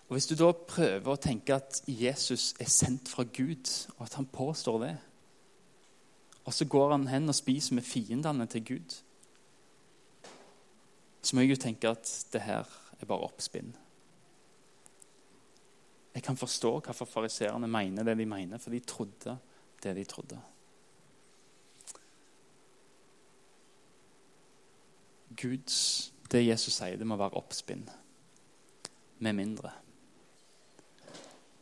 Og 0.09 0.14
Hvis 0.14 0.26
du 0.26 0.35
da 0.37 0.52
prøver 0.52 1.09
å 1.09 1.21
tenke 1.21 1.57
at 1.57 1.83
Jesus 1.88 2.52
er 2.61 2.69
sendt 2.71 3.09
fra 3.09 3.25
Gud, 3.25 3.71
og 3.97 4.07
at 4.07 4.14
han 4.14 4.26
påstår 4.26 4.79
det, 4.85 4.97
og 6.45 6.55
så 6.55 6.64
går 6.64 6.91
han 6.91 7.07
hen 7.09 7.29
og 7.29 7.35
spiser 7.35 7.75
med 7.75 7.87
fiendene 7.87 8.47
til 8.47 8.64
Gud, 8.64 8.99
så 11.23 11.37
må 11.37 11.43
jeg 11.43 11.55
jo 11.55 11.62
tenke 11.62 11.91
at 11.91 12.11
det 12.33 12.43
her 12.43 12.69
er 13.00 13.07
bare 13.07 13.29
oppspinn. 13.31 13.73
Jeg 16.12 16.23
kan 16.23 16.37
forstå 16.37 16.78
hvorfor 16.85 17.09
fariseerne 17.09 17.69
mener 17.69 18.04
det 18.04 18.19
de 18.19 18.26
mener, 18.28 18.59
for 18.59 18.71
de 18.71 18.81
trodde 18.81 19.38
det 19.83 19.97
de 19.97 20.04
trodde. 20.04 20.38
Guds, 25.42 26.12
det 26.31 26.47
Jesus 26.47 26.76
sier, 26.76 26.99
det 27.00 27.09
må 27.09 27.16
være 27.16 27.40
oppspinn. 27.40 27.87
Med 29.23 29.33
mindre. 29.38 29.73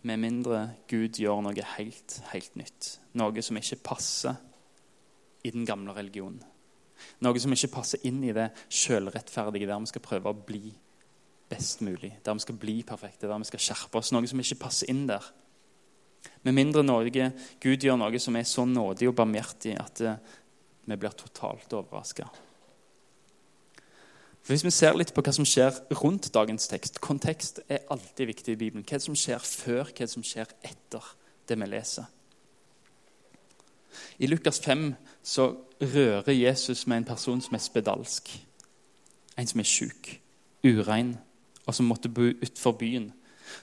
Med 0.03 0.17
mindre 0.17 0.61
Gud 0.89 1.21
gjør 1.21 1.43
noe 1.45 1.67
helt, 1.77 2.21
helt 2.33 2.57
nytt. 2.57 2.95
Noe 3.21 3.43
som 3.45 3.59
ikke 3.61 3.83
passer 3.93 4.39
i 5.45 5.53
den 5.55 5.67
gamle 5.69 5.95
religionen. 5.97 6.43
Noe 7.25 7.41
som 7.41 7.53
ikke 7.53 7.73
passer 7.79 8.03
inn 8.09 8.21
i 8.25 8.35
det 8.37 8.51
sjølrettferdige 8.69 9.69
der 9.69 9.81
vi 9.81 9.93
skal 9.93 10.05
prøve 10.05 10.33
å 10.33 10.45
bli 10.47 10.75
best 11.51 11.83
mulig, 11.83 12.13
der 12.25 12.37
vi 12.37 12.45
skal 12.45 12.59
bli 12.61 12.77
perfekte, 12.87 13.29
der 13.29 13.39
vi 13.39 13.49
skal 13.49 13.63
skjerpe 13.63 13.99
oss. 13.99 14.13
Noe 14.15 14.29
som 14.31 14.41
ikke 14.43 14.63
passer 14.63 14.91
inn 14.93 15.07
der. 15.11 15.25
Med 16.43 16.57
mindre 16.57 16.85
Norge, 16.85 17.33
Gud 17.61 17.83
gjør 17.85 17.99
noe 18.01 18.21
som 18.21 18.37
er 18.37 18.47
så 18.49 18.65
nådig 18.69 19.09
og 19.11 19.17
barmhjertig 19.19 19.75
at 19.81 20.03
eh, 20.05 20.21
vi 20.89 20.97
blir 20.97 21.17
totalt 21.17 21.73
overraska. 21.77 22.29
Hvis 24.49 24.65
vi 24.65 24.73
ser 24.73 24.97
litt 24.97 25.13
på 25.15 25.23
hva 25.23 25.33
som 25.37 25.47
skjer 25.47 25.77
rundt 26.01 26.31
dagens 26.33 26.65
tekst 26.71 26.97
Kontekst 27.05 27.61
er 27.69 27.85
alltid 27.93 28.31
viktig 28.33 28.55
i 28.55 28.59
Bibelen. 28.59 28.87
Hva 28.89 28.99
som 29.03 29.17
skjer 29.19 29.43
før, 29.45 29.93
hva 29.93 30.09
som 30.09 30.25
skjer 30.27 30.49
etter 30.67 31.13
det 31.47 31.59
vi 31.61 31.69
leser? 31.69 32.09
I 34.19 34.29
Lukas 34.31 34.61
5 34.65 34.95
så 35.23 35.51
rører 35.81 36.33
Jesus 36.33 36.87
med 36.87 37.03
en 37.03 37.11
person 37.11 37.41
som 37.43 37.57
er 37.57 37.63
spedalsk. 37.63 38.31
En 39.37 39.49
som 39.49 39.61
er 39.61 39.69
sjuk, 39.69 40.15
urein 40.65 41.17
og 41.71 41.77
som 41.77 41.87
måtte 41.87 42.11
bo 42.11 42.27
utenfor 42.27 42.75
byen. 42.81 43.13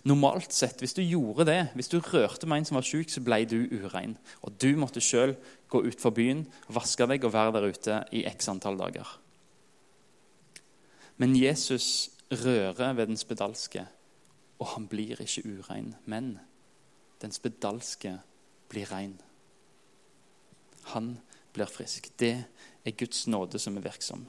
Normalt 0.07 0.53
sett, 0.53 0.79
Hvis 0.79 0.93
du 0.93 1.01
gjorde 1.01 1.45
det, 1.45 1.69
hvis 1.75 1.87
du 1.87 1.99
rørte 1.99 2.47
med 2.47 2.57
en 2.57 2.65
som 2.65 2.75
var 2.75 2.87
syk, 2.87 3.09
så 3.09 3.21
ble 3.23 3.45
du 3.45 3.67
urein. 3.71 4.17
Og 4.41 4.55
du 4.61 4.75
måtte 4.77 5.03
sjøl 5.03 5.35
gå 5.69 5.83
utfor 5.83 6.11
byen, 6.15 6.45
vaske 6.69 7.07
deg 7.07 7.23
og 7.23 7.33
være 7.33 7.53
der 7.55 7.67
ute 7.67 8.03
i 8.11 8.23
x 8.27 8.49
antall 8.49 8.77
dager. 8.77 9.07
Men 11.17 11.35
Jesus 11.35 12.09
rører 12.31 12.93
ved 12.93 13.07
den 13.07 13.17
spedalske, 13.17 13.87
og 14.59 14.67
han 14.75 14.87
blir 14.87 15.19
ikke 15.21 15.43
urein. 15.47 15.95
Men 16.05 16.39
den 17.21 17.31
spedalske 17.31 18.19
blir 18.69 18.91
rein. 18.91 19.17
Han 20.93 21.17
blir 21.53 21.65
frisk. 21.65 22.11
Det 22.19 22.45
er 22.85 22.91
Guds 22.99 23.27
nåde 23.27 23.59
som 23.59 23.77
er 23.77 23.87
virksom. 23.87 24.27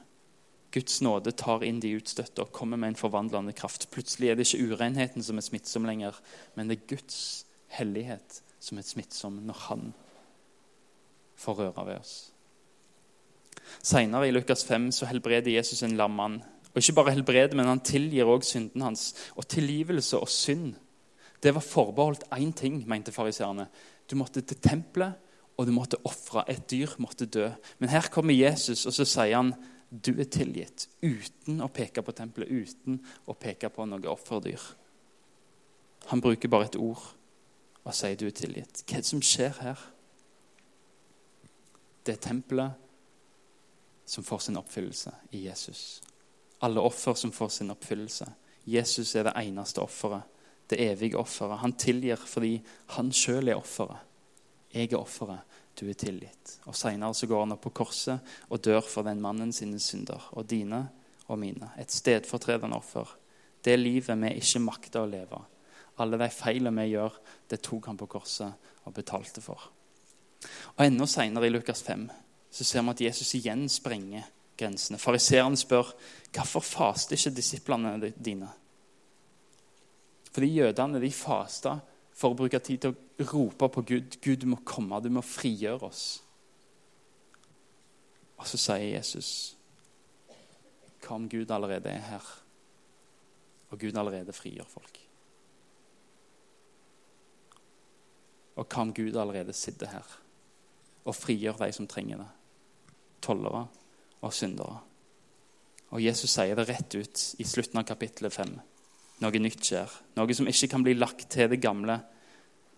Guds 0.71 0.99
nåde 1.01 1.33
tar 1.33 1.63
inn 1.65 1.79
de 1.81 1.95
utstøtte 1.97 2.43
og 2.43 2.53
kommer 2.53 2.77
med 2.77 2.93
en 2.93 2.99
forvandlende 2.99 3.55
kraft. 3.57 3.87
Plutselig 3.93 4.29
er 4.29 4.37
det 4.37 4.45
ikke 4.47 4.69
urenheten 4.69 5.25
som 5.25 5.39
er 5.39 5.45
smittsom 5.45 5.87
lenger, 5.89 6.17
men 6.55 6.69
det 6.69 6.77
er 6.77 6.91
Guds 6.95 7.45
hellighet 7.73 8.41
som 8.61 8.77
er 8.77 8.85
smittsom 8.85 9.39
når 9.47 9.63
Han 9.69 9.89
får 11.39 11.57
røre 11.61 11.85
ved 11.87 12.01
oss. 12.01 12.13
Senere 13.81 14.27
i 14.27 14.33
Lukas 14.33 14.65
5 14.67 14.91
så 14.91 15.07
helbreder 15.09 15.51
Jesus 15.55 15.83
en 15.83 15.97
lam 15.97 16.17
mann. 16.17 16.39
Og 16.73 16.81
ikke 16.81 16.97
bare 16.99 17.15
helbreder, 17.15 17.55
men 17.57 17.65
han 17.69 17.81
tilgir 17.85 18.29
også 18.29 18.57
synden 18.57 18.81
hans. 18.85 19.13
Og 19.35 19.47
tilgivelse 19.47 20.19
og 20.19 20.29
synd 20.29 20.75
det 21.43 21.53
var 21.55 21.63
forbeholdt 21.63 22.25
én 22.35 22.51
ting, 22.51 22.83
mente 22.87 23.11
fariseerne. 23.15 23.69
Du 24.11 24.15
måtte 24.19 24.41
til 24.41 24.57
tempelet, 24.59 25.13
og 25.57 25.67
du 25.67 25.71
måtte 25.71 25.99
ofre. 26.03 26.43
Et 26.51 26.71
dyr 26.71 26.95
måtte 26.99 27.25
dø. 27.25 27.49
Men 27.79 27.89
her 27.89 28.07
kommer 28.11 28.33
Jesus, 28.33 28.85
og 28.85 28.93
så 28.93 29.05
sier 29.07 29.37
han 29.37 29.53
du 29.89 30.11
er 30.19 30.29
tilgitt, 30.29 30.87
uten 31.01 31.61
å 31.65 31.69
peke 31.73 32.03
på 32.05 32.13
tempelet, 32.13 32.49
uten 32.49 32.99
å 33.25 33.33
peke 33.33 33.71
på 33.73 33.85
noe 33.89 34.11
offerdyr. 34.11 34.61
Han 36.11 36.21
bruker 36.21 36.51
bare 36.51 36.69
et 36.69 36.77
ord 36.79 37.01
og 37.83 37.95
sier 37.95 38.17
du 38.19 38.27
er 38.27 38.35
tilgitt. 38.35 38.83
Hva 38.85 38.99
er 38.99 39.03
det 39.03 39.09
som 39.09 39.23
skjer 39.25 39.55
her? 39.63 39.81
Det 42.05 42.15
er 42.15 42.21
tempelet 42.21 42.71
som 44.09 44.25
får 44.25 44.45
sin 44.45 44.59
oppfyllelse 44.61 45.13
i 45.37 45.45
Jesus. 45.47 46.01
Alle 46.65 46.81
offer 46.81 47.17
som 47.17 47.33
får 47.33 47.49
sin 47.57 47.73
oppfyllelse. 47.73 48.27
Jesus 48.69 49.15
er 49.15 49.25
det 49.25 49.35
eneste 49.41 49.81
offeret, 49.81 50.25
det 50.69 50.81
evige 50.83 51.17
offeret. 51.17 51.61
Han 51.63 51.73
tilgir 51.73 52.21
fordi 52.29 52.59
han 52.95 53.11
sjøl 53.15 53.49
er 53.49 53.57
offeret. 53.57 54.05
Jeg 54.73 54.91
er 54.91 54.99
offeret 54.99 55.58
du 55.79 55.87
er 55.89 55.97
tilgitt. 55.97 56.57
Og 56.67 56.75
Seinere 56.77 57.27
går 57.27 57.45
han 57.45 57.55
opp 57.55 57.63
på 57.67 57.73
korset 57.81 58.33
og 58.49 58.61
dør 58.65 58.83
for 58.85 59.07
den 59.07 59.21
mannen 59.23 59.53
sine 59.55 59.79
synder, 59.81 60.29
og 60.35 60.47
dine 60.49 60.85
og 61.29 61.39
mine. 61.39 61.71
Et 61.79 61.91
stedfortredende 61.91 62.77
offer. 62.77 63.07
Det 63.63 63.75
livet 63.79 64.17
vi 64.19 64.35
ikke 64.39 64.63
makter 64.63 65.03
å 65.03 65.09
leve. 65.09 65.41
Alle 65.99 66.19
de 66.19 66.29
feilene 66.31 66.83
vi 66.83 66.93
gjør, 66.93 67.15
det 67.51 67.61
tok 67.65 67.89
han 67.91 67.99
på 67.99 68.07
korset 68.11 68.71
og 68.87 68.95
betalte 68.95 69.43
for. 69.43 69.69
Og 70.77 70.83
Enda 70.85 71.07
seinere 71.09 71.49
i 71.49 71.53
Lukas 71.53 71.83
5 71.83 72.07
så 72.49 72.65
ser 72.65 72.85
vi 72.85 72.93
at 72.95 73.03
Jesus 73.09 73.35
igjen 73.37 73.67
sprenger 73.69 74.29
grensene. 74.59 74.99
Fariseeren 74.99 75.57
spør 75.59 75.91
hvorfor 76.33 76.65
faster 76.65 77.17
ikke 77.17 77.35
disiplene 77.35 78.11
dine? 78.15 78.49
Fordi 80.29 80.49
jødene 80.55 81.01
de 81.01 81.11
fasta 81.13 81.77
for 82.19 82.33
å 82.33 82.39
bruke 82.39 82.59
tid 82.59 82.83
til 82.83 82.95
å 82.95 83.27
rope 83.31 83.69
på 83.71 83.83
Gud. 83.93 84.17
Gud, 84.19 84.41
du 84.41 84.49
må 84.51 84.59
komme, 84.67 84.99
du 84.99 85.11
må 85.13 85.23
frigjøre 85.23 85.87
oss. 85.87 86.03
Og 88.39 88.47
så 88.47 88.59
sier 88.59 88.95
Jesus, 88.97 89.31
hva 91.03 91.15
om 91.15 91.27
Gud 91.31 91.51
allerede 91.51 91.91
er 91.91 92.03
her? 92.09 92.31
Og 93.69 93.79
Gud 93.79 93.97
allerede 93.99 94.35
frigjør 94.35 94.67
folk. 94.67 94.99
Og 98.59 98.65
hva 98.65 98.83
om 98.83 98.91
Gud 98.95 99.15
allerede 99.15 99.55
sitter 99.55 99.93
her 99.93 100.17
og 101.07 101.15
frigjør 101.15 101.61
de 101.61 101.71
som 101.73 101.87
trenger 101.89 102.19
det? 102.21 102.27
Tollere 103.23 103.63
og 104.19 104.33
syndere. 104.35 104.81
Og 105.95 106.03
Jesus 106.03 106.33
sier 106.35 106.57
det 106.59 106.67
rett 106.69 106.95
ut 106.99 107.23
i 107.39 107.47
slutten 107.47 107.79
av 107.79 107.87
kapittelet 107.87 108.35
5. 108.35 108.51
Noe 109.19 109.41
nytt 109.41 109.65
skjer. 109.65 109.91
Noe 110.15 110.35
som 110.37 110.47
ikke 110.47 110.69
kan 110.71 110.85
bli 110.85 110.95
lagt 110.97 111.27
til 111.33 111.49
det 111.51 111.59
gamle. 111.63 111.99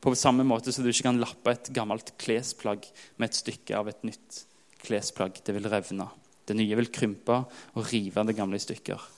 På 0.01 0.15
samme 0.17 0.45
måte 0.47 0.73
som 0.73 0.85
du 0.85 0.89
ikke 0.89 1.09
kan 1.11 1.21
lappe 1.21 1.53
et 1.53 1.69
gammelt 1.75 2.15
klesplagg 2.21 2.87
med 3.21 3.29
et 3.29 3.37
stykke 3.37 3.77
av 3.77 3.91
et 3.91 4.05
nytt 4.07 4.43
klesplagg. 4.81 5.37
Det 5.45 5.53
vil 5.53 5.69
revne. 5.69 6.09
Det 6.45 6.57
nye 6.57 6.77
vil 6.79 6.89
krympe 6.93 7.43
og 7.45 7.91
rive 7.91 8.25
det 8.25 8.37
gamle 8.37 8.57
i 8.57 8.63
stykker. 8.63 9.09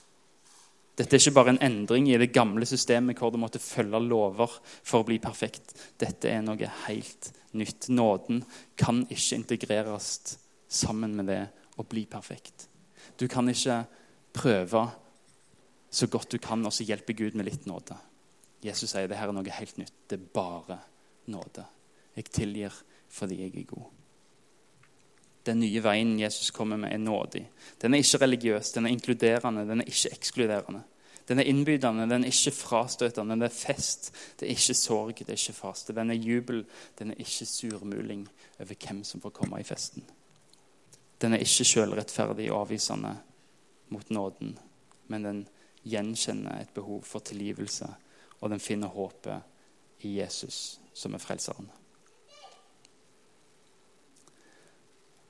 Dette 0.94 1.16
er 1.18 1.24
ikke 1.24 1.38
bare 1.40 1.56
en 1.56 1.64
endring 1.66 2.12
i 2.12 2.20
det 2.22 2.30
gamle 2.36 2.68
systemet 2.70 3.18
hvor 3.18 3.32
du 3.34 3.40
måtte 3.42 3.62
følge 3.64 3.98
lover 4.04 4.52
for 4.86 5.02
å 5.02 5.08
bli 5.08 5.18
perfekt. 5.24 5.74
Dette 5.98 6.30
er 6.30 6.44
noe 6.46 6.70
helt 6.84 7.32
nytt. 7.58 7.88
Nåden 7.90 8.44
kan 8.78 9.02
ikke 9.08 9.40
integreres 9.40 10.38
sammen 10.70 11.16
med 11.18 11.32
det 11.32 11.42
å 11.82 11.86
bli 11.88 12.06
perfekt. 12.10 12.68
Du 13.18 13.26
kan 13.32 13.50
ikke 13.50 13.80
prøve 14.36 14.86
så 15.94 16.08
godt 16.10 16.32
du 16.34 16.40
kan, 16.42 16.66
og 16.66 16.74
så 16.74 16.86
hjelpe 16.88 17.14
Gud 17.14 17.38
med 17.38 17.48
litt 17.48 17.68
nåde. 17.70 17.98
Jesus 18.64 18.94
sier 18.94 19.10
det 19.10 19.20
her 19.20 19.30
er 19.30 19.36
noe 19.36 19.58
helt 19.58 19.78
nytt. 19.78 19.94
Det 20.10 20.18
er 20.18 20.32
bare 20.34 20.80
nåde. 21.32 21.66
Jeg 22.16 22.32
tilgir 22.32 22.80
fordi 23.14 23.44
jeg 23.44 23.54
er 23.60 23.68
god. 23.70 23.92
Den 25.46 25.60
nye 25.60 25.84
veien 25.84 26.16
Jesus 26.20 26.54
kommer 26.56 26.80
med, 26.80 26.94
er 26.94 27.02
nådig. 27.04 27.44
Den 27.82 27.94
er 27.94 28.02
ikke 28.02 28.22
religiøs, 28.24 28.72
den 28.72 28.88
er 28.88 28.96
inkluderende, 28.96 29.68
den 29.68 29.84
er 29.84 29.90
ikke 29.92 30.14
ekskluderende. 30.16 30.84
Den 31.28 31.40
er 31.40 31.48
innbydende, 31.48 32.08
den 32.10 32.24
er 32.24 32.32
ikke 32.32 32.52
frastøtende. 32.56 33.36
Det 33.40 33.48
er 33.48 33.56
fest, 33.56 34.12
det 34.40 34.48
er 34.48 34.56
ikke 34.56 34.76
sorg, 34.76 35.20
det 35.20 35.30
er 35.30 35.40
ikke 35.40 35.56
faste. 35.56 35.96
Den 35.96 36.12
er 36.12 36.20
jubel, 36.20 36.66
den 37.00 37.12
er 37.12 37.20
ikke 37.20 37.46
surmuling 37.46 38.28
over 38.60 38.76
hvem 38.88 39.04
som 39.04 39.22
får 39.22 39.36
komme 39.36 39.60
i 39.60 39.68
festen. 39.68 40.04
Den 41.22 41.34
er 41.34 41.44
ikke 41.44 41.68
selvrettferdig 41.68 42.52
og 42.52 42.62
avvisende 42.66 43.18
mot 43.90 44.10
nåden, 44.12 44.58
men 45.08 45.24
den 45.24 45.48
gjenkjenner 45.84 46.62
et 46.62 46.74
behov 46.74 47.04
for 47.08 47.24
tilgivelse, 47.26 47.88
og 48.40 48.50
den 48.52 48.60
finner 48.60 48.92
håpet 48.92 50.04
i 50.08 50.18
Jesus, 50.20 50.80
som 50.94 51.14
er 51.14 51.24
frelseren. 51.24 51.70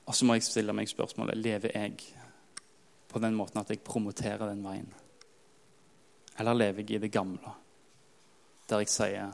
Og 0.04 0.14
så 0.14 0.26
må 0.26 0.36
jeg 0.36 0.44
stille 0.44 0.74
meg 0.76 0.90
spørsmålet 0.90 1.40
lever 1.40 1.72
jeg 1.72 1.96
på 3.08 3.22
den 3.22 3.36
måten 3.38 3.60
at 3.62 3.70
jeg 3.70 3.84
promoterer 3.86 4.50
den 4.50 4.64
veien. 4.66 4.90
Eller 6.38 6.58
lever 6.58 6.82
jeg 6.82 6.98
i 6.98 7.02
det 7.06 7.12
gamle, 7.14 7.54
der 8.68 8.82
jeg 8.82 8.90
sier 8.90 9.32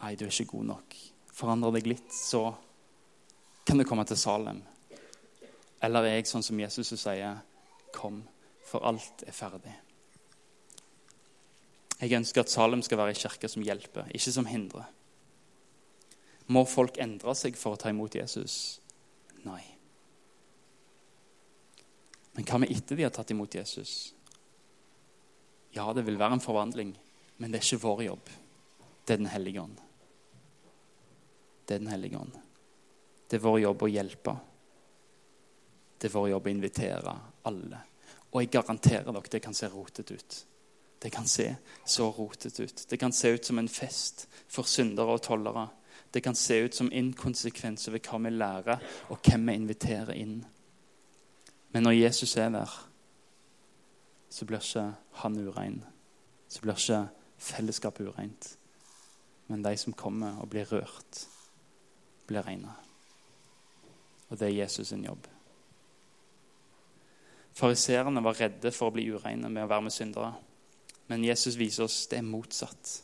nei, 0.00 0.14
du 0.16 0.24
er 0.26 0.32
ikke 0.32 0.56
god 0.56 0.68
nok. 0.72 0.96
Forandrer 1.32 1.76
deg 1.76 1.90
litt, 1.92 2.08
så 2.12 2.48
kan 3.66 3.78
du 3.78 3.86
komme 3.86 4.04
til 4.08 4.18
Salem. 4.18 4.62
Eller 5.82 6.08
er 6.08 6.16
jeg 6.16 6.30
sånn 6.30 6.44
som 6.46 6.58
Jesus 6.58 6.94
sier 6.96 7.38
kom, 7.94 8.22
for 8.66 8.82
alt 8.88 9.22
er 9.26 9.36
ferdig. 9.36 9.74
Jeg 12.02 12.18
ønsker 12.18 12.42
at 12.42 12.50
Salem 12.50 12.82
skal 12.82 12.98
være 12.98 13.14
ei 13.14 13.20
kirke 13.20 13.48
som 13.50 13.62
hjelper, 13.62 14.08
ikke 14.10 14.32
som 14.34 14.48
hindrer. 14.50 14.88
Må 16.50 16.64
folk 16.66 16.98
endre 17.00 17.34
seg 17.38 17.54
for 17.58 17.76
å 17.76 17.78
ta 17.78 17.92
imot 17.92 18.16
Jesus? 18.18 18.80
Nei. 19.46 19.62
Men 22.34 22.48
hva 22.48 22.58
med 22.58 22.74
etter 22.74 22.98
de 22.98 23.06
har 23.06 23.14
tatt 23.14 23.30
imot 23.30 23.54
Jesus? 23.54 24.12
Ja, 25.76 25.86
det 25.94 26.02
vil 26.08 26.18
være 26.18 26.40
en 26.40 26.44
forvandling, 26.44 26.92
men 27.38 27.52
det 27.52 27.60
er 27.60 27.68
ikke 27.68 27.84
vår 27.86 28.04
jobb. 28.08 28.30
Det 29.06 29.14
er 29.14 29.22
Den 29.22 29.30
hellige 29.32 29.62
ånd. 29.62 29.78
Det 31.66 31.74
er 31.74 31.78
Den 31.78 31.92
hellige 31.94 32.18
ånd. 32.18 32.34
Det 33.28 33.38
er 33.38 33.46
vår 33.46 33.60
jobb 33.62 33.82
å 33.82 33.94
hjelpe. 33.94 34.36
Det 35.98 36.10
er 36.10 36.18
vår 36.18 36.32
jobb 36.34 36.46
å 36.46 36.50
invitere 36.50 37.18
alle. 37.48 37.86
Og 38.32 38.42
jeg 38.42 38.50
garanterer 38.52 39.06
dere 39.06 39.30
det 39.30 39.40
kan 39.44 39.54
se 39.54 39.70
rotete 39.70 40.18
ut. 40.18 40.46
Det 41.02 41.10
kan 41.10 41.26
se 41.26 41.56
så 41.84 42.10
rotete 42.10 42.62
ut. 42.62 42.86
Det 42.90 42.96
kan 42.96 43.12
se 43.12 43.28
ut 43.28 43.44
som 43.44 43.58
en 43.58 43.68
fest 43.68 44.28
for 44.48 44.62
syndere 44.62 45.16
og 45.16 45.22
tollere. 45.22 45.68
Det 46.14 46.22
kan 46.22 46.34
se 46.34 46.58
ut 46.64 46.74
som 46.74 46.92
inkonsekvens 46.92 47.88
over 47.88 48.02
hva 48.04 48.18
vi 48.22 48.30
lærer, 48.30 48.82
og 49.08 49.18
hvem 49.24 49.48
vi 49.48 49.54
inviterer 49.54 50.12
inn. 50.14 50.44
Men 51.72 51.82
når 51.82 51.96
Jesus 51.96 52.36
er 52.36 52.52
der, 52.52 52.70
så 54.30 54.46
blir 54.46 54.60
ikke 54.60 54.92
han 55.24 55.38
urein. 55.48 55.82
Så 56.48 56.60
blir 56.60 56.76
ikke 56.76 57.06
fellesskapet 57.38 58.08
ureint. 58.08 58.56
Men 59.48 59.64
de 59.64 59.76
som 59.76 59.92
kommer 59.92 60.38
og 60.40 60.50
blir 60.52 60.68
rørt, 60.68 61.26
blir 62.28 62.46
rene. 62.46 62.76
Og 64.28 64.38
det 64.38 64.48
er 64.48 64.62
Jesus 64.62 64.88
sin 64.88 65.04
jobb. 65.04 65.26
Fariseerne 67.52 68.22
var 68.24 68.38
redde 68.40 68.70
for 68.72 68.88
å 68.88 68.94
bli 68.94 69.10
ureine 69.12 69.50
med 69.52 69.64
å 69.64 69.68
være 69.68 69.88
med 69.88 69.92
syndere. 69.92 70.32
Men 71.12 71.26
Jesus 71.26 71.58
viser 71.60 71.84
oss 71.84 72.06
det 72.08 72.22
er 72.22 72.24
motsatt. 72.24 72.94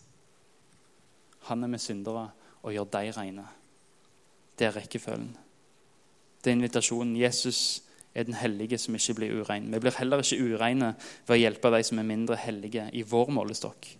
Han 1.50 1.64
er 1.64 1.68
med 1.68 1.82
syndere 1.82 2.30
og 2.62 2.72
gjør 2.72 2.88
dem 2.94 3.10
rene. 3.18 3.44
Det 4.56 4.66
er 4.66 4.78
rekkefølgen. 4.78 5.34
Det 6.40 6.50
er 6.50 6.56
invitasjonen. 6.56 7.18
Jesus 7.20 7.82
er 8.14 8.24
den 8.24 8.38
hellige 8.40 8.78
som 8.80 8.96
ikke 8.96 9.18
blir 9.18 9.42
urein. 9.42 9.68
Vi 9.68 9.80
blir 9.82 9.98
heller 9.98 10.24
ikke 10.24 10.40
ureine 10.40 10.94
ved 11.26 11.36
å 11.36 11.40
hjelpe 11.42 11.72
de 11.74 11.82
som 11.84 12.00
er 12.00 12.08
mindre 12.08 12.38
hellige, 12.40 12.88
i 12.96 13.04
vår 13.04 13.28
målestokk. 13.36 13.90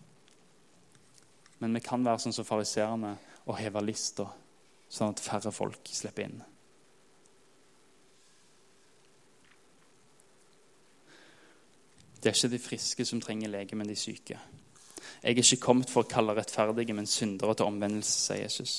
Men 1.60 1.76
vi 1.76 1.84
kan 1.84 2.06
være 2.06 2.24
sånn 2.24 2.36
som 2.38 2.48
fariseerne 2.48 3.12
og 3.44 3.58
heve 3.60 3.82
lista, 3.84 4.30
sånn 4.88 5.12
at 5.12 5.22
færre 5.22 5.52
folk 5.52 5.92
slipper 5.92 6.30
inn. 6.30 6.40
Det 12.22 12.30
er 12.30 12.34
ikke 12.34 12.52
de 12.56 12.58
friske 12.58 13.04
som 13.04 13.20
trenger 13.20 13.48
lege, 13.48 13.76
men 13.76 13.88
de 13.88 13.96
syke. 13.96 14.38
Jeg 15.22 15.30
er 15.30 15.38
ikke 15.38 15.62
kommet 15.62 15.90
for 15.90 16.02
å 16.02 16.10
kalle 16.10 16.34
rettferdige, 16.34 16.94
men 16.94 17.06
syndere 17.06 17.54
til 17.54 17.70
omvendelse, 17.70 18.18
sier 18.26 18.42
Jesus. 18.42 18.74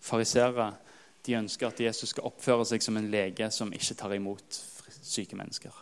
Fariseere 0.00 0.72
de 1.26 1.36
ønsker 1.36 1.68
at 1.68 1.80
Jesus 1.80 2.14
skal 2.14 2.28
oppføre 2.28 2.64
seg 2.68 2.84
som 2.84 2.96
en 2.96 3.10
lege 3.12 3.50
som 3.52 3.72
ikke 3.72 3.96
tar 3.98 4.14
imot 4.16 4.60
syke 5.02 5.36
mennesker. 5.36 5.74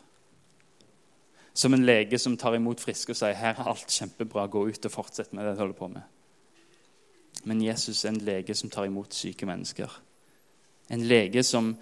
Som 1.57 1.75
en 1.75 1.87
lege 1.87 2.19
som 2.19 2.37
tar 2.37 2.57
imot 2.59 2.83
friske 2.83 3.15
og 3.15 3.19
sier 3.19 3.37
her 3.39 3.55
er 3.57 3.71
alt 3.71 3.93
kjempebra, 3.93 4.47
gå 4.47 4.67
ut 4.69 4.89
og 4.89 4.93
fortsett 4.93 5.33
med 5.33 5.47
det 5.47 5.55
du 5.57 5.63
holder 5.63 5.79
på 5.79 5.89
med. 5.89 6.03
Men 7.47 7.63
Jesus 7.63 8.05
er 8.05 8.13
en 8.13 8.25
lege 8.27 8.55
som 8.55 8.71
tar 8.71 8.89
imot 8.89 9.15
syke 9.15 9.47
mennesker. 9.47 9.93
En 10.91 11.03
lege 11.07 11.43
som 11.47 11.75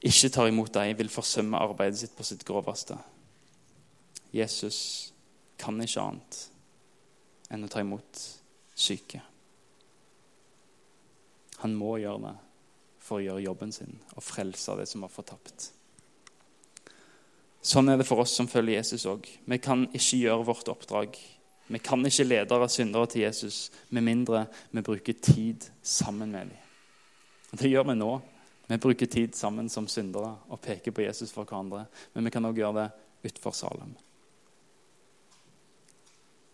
ikke 0.00 0.30
tar 0.32 0.48
imot 0.48 0.72
dem, 0.74 0.96
vil 0.96 1.12
forsømme 1.12 1.60
arbeidet 1.60 2.00
sitt 2.00 2.14
på 2.16 2.24
sitt 2.24 2.44
groveste. 2.48 2.96
Jesus 4.32 5.12
kan 5.60 5.80
ikke 5.82 6.04
annet 6.04 6.38
enn 7.50 7.66
å 7.66 7.70
ta 7.70 7.82
imot 7.82 8.22
syke. 8.78 9.20
Han 11.60 11.74
må 11.76 11.98
gjøre 12.00 12.30
det 12.30 12.36
for 13.04 13.18
å 13.18 13.24
gjøre 13.24 13.44
jobben 13.44 13.74
sin 13.74 13.98
og 14.14 14.24
frelse 14.24 14.76
det 14.78 14.86
som 14.88 15.04
var 15.04 15.12
fortapt. 15.12 15.68
Sånn 17.60 17.92
er 17.92 18.00
det 18.00 18.06
for 18.08 18.22
oss 18.22 18.32
som 18.38 18.48
følger 18.48 18.78
Jesus 18.78 19.04
òg. 19.10 19.26
Vi 19.28 19.58
kan 19.60 19.84
ikke 19.90 20.22
gjøre 20.22 20.46
vårt 20.48 20.70
oppdrag. 20.72 21.18
Vi 21.70 21.78
kan 21.84 22.00
ikke 22.06 22.24
lede 22.24 22.56
av 22.56 22.64
syndere 22.72 23.10
til 23.10 23.26
Jesus 23.26 23.68
med 23.92 24.06
mindre 24.06 24.46
vi 24.72 24.82
bruker 24.82 25.18
tid 25.20 25.68
sammen 25.82 26.32
med 26.32 26.48
dem. 26.48 26.56
Det 27.60 27.68
gjør 27.68 27.90
vi 27.90 27.98
nå. 27.98 28.14
Vi 28.70 28.78
bruker 28.78 29.06
tid 29.06 29.34
sammen 29.34 29.66
som 29.68 29.88
syndere 29.90 30.28
og 30.46 30.60
peker 30.62 30.94
på 30.94 31.02
Jesus 31.02 31.32
for 31.34 31.42
hverandre. 31.42 31.88
Men 32.14 32.28
vi 32.28 32.30
kan 32.30 32.44
òg 32.46 32.60
gjøre 32.60 32.84
det 32.84 33.30
utenfor 33.32 33.54
Salem. 33.58 33.96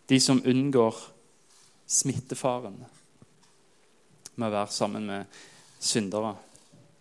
De 0.09 0.17
som 0.21 0.41
unngår 0.41 0.97
smittefaren, 1.87 2.79
med 4.37 4.49
å 4.49 4.55
være 4.55 4.73
sammen 4.73 5.05
med 5.11 5.37
syndere 5.77 6.33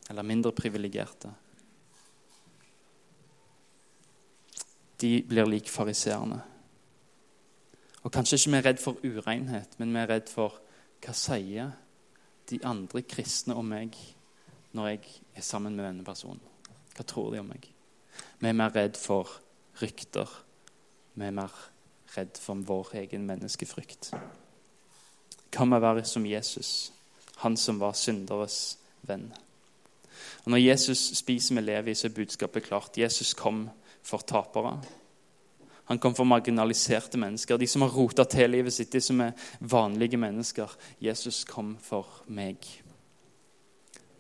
eller 0.10 0.28
mindre 0.28 0.52
privilegerte. 0.56 1.32
De 5.00 5.14
blir 5.24 5.48
lik 5.48 5.72
fariseerne. 5.72 6.42
Og 8.04 8.12
Kanskje 8.12 8.42
ikke 8.42 8.52
vi 8.52 8.60
er 8.60 8.68
redd 8.68 8.84
for 8.84 9.00
urenhet, 9.00 9.80
men 9.80 9.96
vi 9.96 10.04
er 10.04 10.12
redd 10.12 10.28
for 10.32 10.60
hva 11.04 11.16
sier 11.16 11.72
de 12.52 12.60
andre 12.68 13.02
kristne 13.08 13.56
om 13.56 13.72
meg 13.72 13.96
når 14.76 14.88
jeg 14.92 15.00
er 15.36 15.46
sammen 15.46 15.76
med 15.76 15.88
denne 15.88 16.06
personen. 16.06 16.42
Hva 16.96 17.04
tror 17.08 17.32
de 17.32 17.42
om 17.42 17.50
meg? 17.50 17.68
Vi 18.40 18.50
er 18.50 18.58
mer 18.58 18.76
redd 18.76 19.00
for 19.00 19.32
rykter. 19.82 20.30
Vi 21.16 21.26
er 21.28 21.36
mer 21.36 21.54
redd 22.16 22.40
for 22.40 22.60
vår 22.68 22.94
egen 23.04 23.26
menneskefrykt. 23.28 24.12
Kan 25.52 25.72
vi 25.72 25.82
være 25.82 26.04
som 26.08 26.26
Jesus, 26.28 26.92
han 27.44 27.58
som 27.58 27.80
var 27.80 27.96
synderes 27.96 28.78
venn? 29.08 29.30
Og 30.46 30.52
Når 30.52 30.58
Jesus 30.58 31.18
spiser 31.18 31.56
med 31.56 31.64
Levi, 31.64 31.96
så 31.96 32.08
er 32.08 32.16
budskapet 32.16 32.64
klart. 32.64 32.98
Jesus 32.98 33.34
kom 33.34 33.70
for 34.04 34.18
tapere. 34.18 34.80
Han 35.86 36.00
kom 36.00 36.16
for 36.16 36.24
marginaliserte 36.24 37.18
mennesker, 37.18 37.58
de 37.58 37.68
som 37.68 37.82
har 37.82 37.94
rota 37.94 38.24
til 38.24 38.50
livet 38.50 38.74
sitt, 38.74 38.94
de 38.94 39.02
som 39.02 39.22
er 39.22 39.36
vanlige 39.60 40.18
mennesker. 40.18 40.72
Jesus 41.02 41.44
kom 41.44 41.76
for 41.82 42.24
meg. 42.28 42.58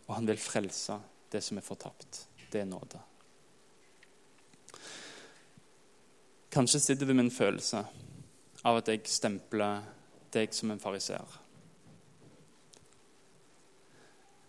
Og 0.07 0.15
han 0.15 0.27
vil 0.29 0.39
frelse 0.41 0.99
det 1.31 1.41
som 1.43 1.57
er 1.57 1.65
fortapt. 1.65 2.25
Det 2.51 2.61
er 2.61 2.69
nåde. 2.69 3.01
Kanskje 6.55 6.79
sitter 6.79 7.05
du 7.05 7.13
med 7.13 7.25
en 7.25 7.33
følelse 7.35 7.81
av 8.65 8.77
at 8.79 8.87
jeg 8.87 9.03
stempler 9.11 9.81
deg 10.31 10.53
som 10.55 10.71
en 10.71 10.79
fariseer. 10.79 11.41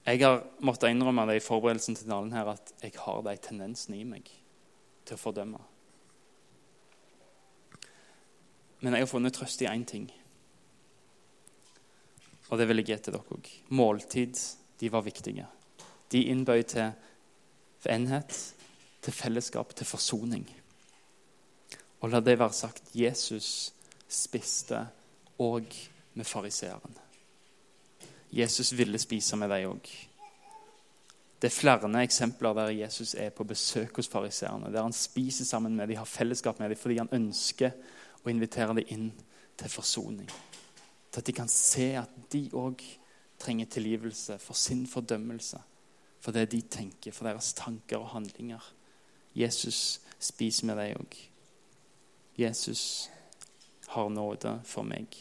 Jeg 0.07 0.23
har 0.23 0.45
måttet 0.63 0.93
innrømme 0.95 1.25
det 1.27 1.41
i 1.41 1.43
forberedelsen 1.43 1.97
til 1.99 2.07
talen 2.07 2.31
her 2.37 2.53
at 2.53 2.71
jeg 2.79 2.95
har 3.03 3.25
de 3.27 3.35
tendensene 3.43 3.99
i 3.99 4.05
meg 4.07 4.29
til 5.07 5.17
å 5.17 5.19
fordømme. 5.19 5.59
Men 8.85 8.95
jeg 8.95 9.03
har 9.03 9.11
funnet 9.11 9.35
trøst 9.35 9.65
i 9.65 9.67
én 9.67 9.83
ting. 9.89 10.07
Og 12.53 12.61
det 12.61 12.69
vil 12.71 12.85
jeg 12.85 12.87
gi 12.93 12.99
til 13.03 13.17
dere 13.17 13.35
òg. 13.35 13.51
Måltid 13.75 14.39
de 14.81 14.93
var 14.93 15.05
viktige. 15.07 15.47
De 16.13 16.23
innbøy 16.23 16.63
til 16.63 16.93
enhet, 17.91 18.55
til 19.03 19.13
fellesskap, 19.13 19.75
til 19.77 19.87
forsoning. 19.87 20.47
Og 22.01 22.11
la 22.11 22.21
det 22.21 22.39
være 22.39 22.53
sagt 22.53 22.91
Jesus 22.95 23.73
spiste 24.09 24.87
òg 25.43 25.73
med 26.15 26.25
fariseeren. 26.27 26.99
Jesus 28.33 28.73
ville 28.77 28.99
spise 28.99 29.37
med 29.37 29.51
dem 29.51 29.71
òg. 29.71 29.89
Det 31.37 31.51
er 31.51 31.57
flere 31.61 32.03
eksempler 32.03 32.55
der 32.55 32.71
Jesus 32.71 33.15
er 33.15 33.31
på 33.31 33.45
besøk 33.45 33.97
hos 33.97 34.09
fariseerne. 34.09 34.73
Der 34.73 34.83
han 34.83 34.93
spiser 34.93 35.45
sammen 35.45 35.77
med 35.77 35.89
dem, 35.89 35.97
har 35.97 36.05
fellesskap 36.05 36.59
med 36.59 36.71
dem 36.71 36.79
fordi 36.79 36.99
han 36.99 37.13
ønsker 37.13 37.71
å 38.25 38.31
invitere 38.31 38.75
dem 38.75 38.87
inn 38.89 39.13
til 39.57 39.71
forsoning. 39.71 40.31
Til 41.13 41.21
at 41.21 41.27
de 41.27 41.33
kan 41.33 41.49
se 41.49 41.95
at 41.97 42.11
de 42.33 42.49
òg 42.53 42.83
trenger 43.39 43.67
tilgivelse 43.71 44.39
for 44.39 44.55
sin 44.55 44.87
fordømmelse. 44.87 45.61
For 46.21 46.33
det 46.33 46.51
de 46.53 46.61
tenker, 46.61 47.13
for 47.13 47.29
deres 47.29 47.53
tanker 47.53 48.01
og 48.01 48.09
handlinger. 48.15 48.63
Jesus 49.37 50.01
spiser 50.19 50.67
med 50.67 50.81
deg 50.81 50.97
òg. 50.97 51.17
Jesus 52.41 52.83
har 53.93 54.09
nåde 54.13 54.59
for 54.65 54.85
meg. 54.85 55.13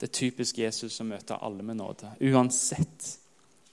Det 0.00 0.08
er 0.08 0.18
typisk 0.18 0.58
Jesus 0.58 1.00
å 1.00 1.06
møte 1.06 1.38
alle 1.40 1.64
med 1.64 1.78
nåde. 1.78 2.10
Uansett. 2.20 3.12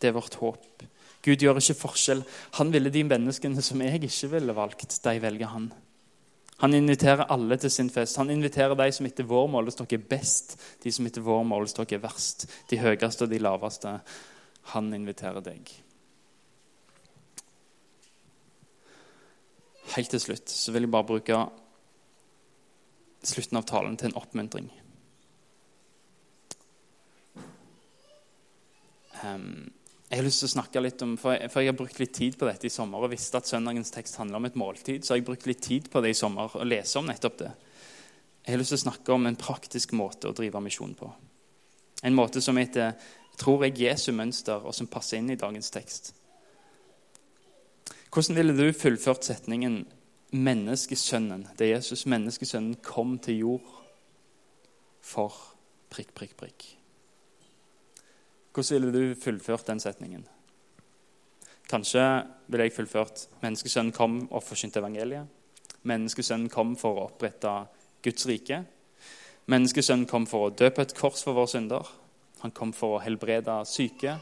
Det 0.02 0.10
er 0.10 0.16
vårt 0.16 0.38
håp. 0.40 0.84
Gud 1.22 1.44
gjør 1.44 1.60
ikke 1.62 1.78
forskjell. 1.78 2.24
Han 2.58 2.72
ville 2.74 2.94
de 2.94 3.04
menneskene 3.06 3.62
som 3.66 3.82
jeg 3.84 4.02
ikke 4.02 4.30
ville 4.36 4.56
valgt. 4.58 5.00
De 5.04 5.16
velger 5.22 5.52
han. 5.52 5.72
Han 6.62 6.74
inviterer 6.78 7.26
alle 7.34 7.58
til 7.58 7.72
sin 7.74 7.90
fest. 7.90 8.20
Han 8.22 8.30
inviterer 8.30 8.78
de 8.78 8.92
som 8.94 9.06
etter 9.10 9.26
vår 9.26 9.48
målestokk 9.50 9.96
er 9.98 10.04
best, 10.12 10.60
de 10.84 10.92
som 10.94 11.08
etter 11.10 11.24
vår 11.26 11.42
målestokk 11.50 11.96
er 11.98 12.04
verst, 12.04 12.46
de 12.70 12.78
høyeste 12.78 13.26
og 13.26 13.32
de 13.32 13.40
laveste. 13.42 13.96
Han 14.76 14.94
inviterer 14.94 15.42
deg. 15.42 15.72
Helt 19.96 20.14
til 20.14 20.22
slutt 20.22 20.54
så 20.54 20.72
vil 20.72 20.86
jeg 20.86 20.94
bare 20.94 21.10
bruke 21.10 21.42
slutten 23.26 23.58
av 23.58 23.66
talen 23.70 23.98
til 23.98 24.12
en 24.12 24.22
oppmuntring. 24.22 24.70
Um, 29.22 29.72
jeg 30.12 30.20
har 30.20 30.26
lyst 30.28 30.42
til 30.44 30.50
å 30.50 30.52
snakke 30.58 30.82
litt 30.84 31.02
om, 31.06 31.14
for 31.16 31.38
jeg, 31.40 31.70
har 31.70 31.76
brukt 31.78 32.00
litt 32.02 32.12
tid 32.12 32.36
på 32.36 32.44
dette 32.44 32.68
i 32.68 32.74
sommer 32.74 33.00
og 33.00 33.14
visste 33.14 33.40
at 33.40 33.48
søndagens 33.48 33.94
tekst 33.96 34.18
handler 34.20 34.42
om 34.42 34.48
et 34.50 34.58
måltid, 34.60 35.06
så 35.06 35.14
har 35.14 35.22
jeg 35.22 35.28
brukt 35.30 35.46
litt 35.48 35.62
tid 35.64 35.88
på 35.88 36.02
det 36.04 36.12
i 36.12 36.18
sommer 36.20 36.52
og 36.52 36.68
lese 36.68 37.00
om 37.00 37.08
nettopp 37.08 37.38
det. 37.40 37.52
Jeg 38.44 38.52
har 38.52 38.60
lyst 38.60 38.74
til 38.76 38.82
å 38.82 38.84
snakke 38.90 39.14
om 39.16 39.30
en 39.30 39.40
praktisk 39.40 39.94
måte 39.96 40.28
å 40.28 40.36
drive 40.36 40.60
misjon 40.66 40.98
på. 41.00 41.08
En 42.04 42.18
måte 42.18 42.44
som 42.44 42.60
heter, 42.60 42.98
tror 43.40 43.64
jeg 43.64 43.80
Jesu 43.86 44.10
mønster, 44.12 44.60
og 44.60 44.76
som 44.76 44.90
passer 44.92 45.22
inn 45.22 45.32
i 45.32 45.40
dagens 45.40 45.72
tekst. 45.72 46.12
Hvordan 48.12 48.36
ville 48.36 48.58
du 48.58 48.74
fullført 48.76 49.24
setningen 49.24 49.86
'Menneskesønnen'? 50.34 51.56
Det 51.56 51.70
Jesus, 51.70 52.06
menneskesønnen, 52.06 52.76
kom 52.84 53.20
til 53.20 53.38
jord 53.38 53.72
for 55.02 55.32
prikk, 55.90 56.14
prikk, 56.14 56.36
prikk. 56.36 56.81
Hvordan 58.54 58.82
ville 58.82 59.10
du 59.10 59.16
fullført 59.16 59.68
den 59.68 59.80
setningen? 59.80 60.26
Kanskje 61.70 62.04
ville 62.48 62.64
jeg 62.64 62.74
fullført 62.74 63.28
'Menneskesønnen 63.42 63.92
kom 63.92 64.28
og 64.32 64.44
forkynte 64.44 64.80
evangeliet'. 64.80 65.28
'Menneskesønnen 65.84 66.50
kom 66.50 66.76
for 66.76 66.96
å 66.96 67.06
opprette 67.08 67.68
Guds 68.04 68.28
rike'. 68.28 68.66
'Menneskesønnen 69.48 70.06
kom 70.06 70.28
for 70.28 70.50
å 70.50 70.56
dø 70.56 70.70
på 70.70 70.82
et 70.82 70.94
kors 70.94 71.24
for 71.24 71.34
våre 71.34 71.48
synder'. 71.48 71.88
Han 72.42 72.52
kom 72.52 72.74
for 72.74 72.98
å 72.98 73.04
helbrede 73.04 73.66
syke. 73.66 74.20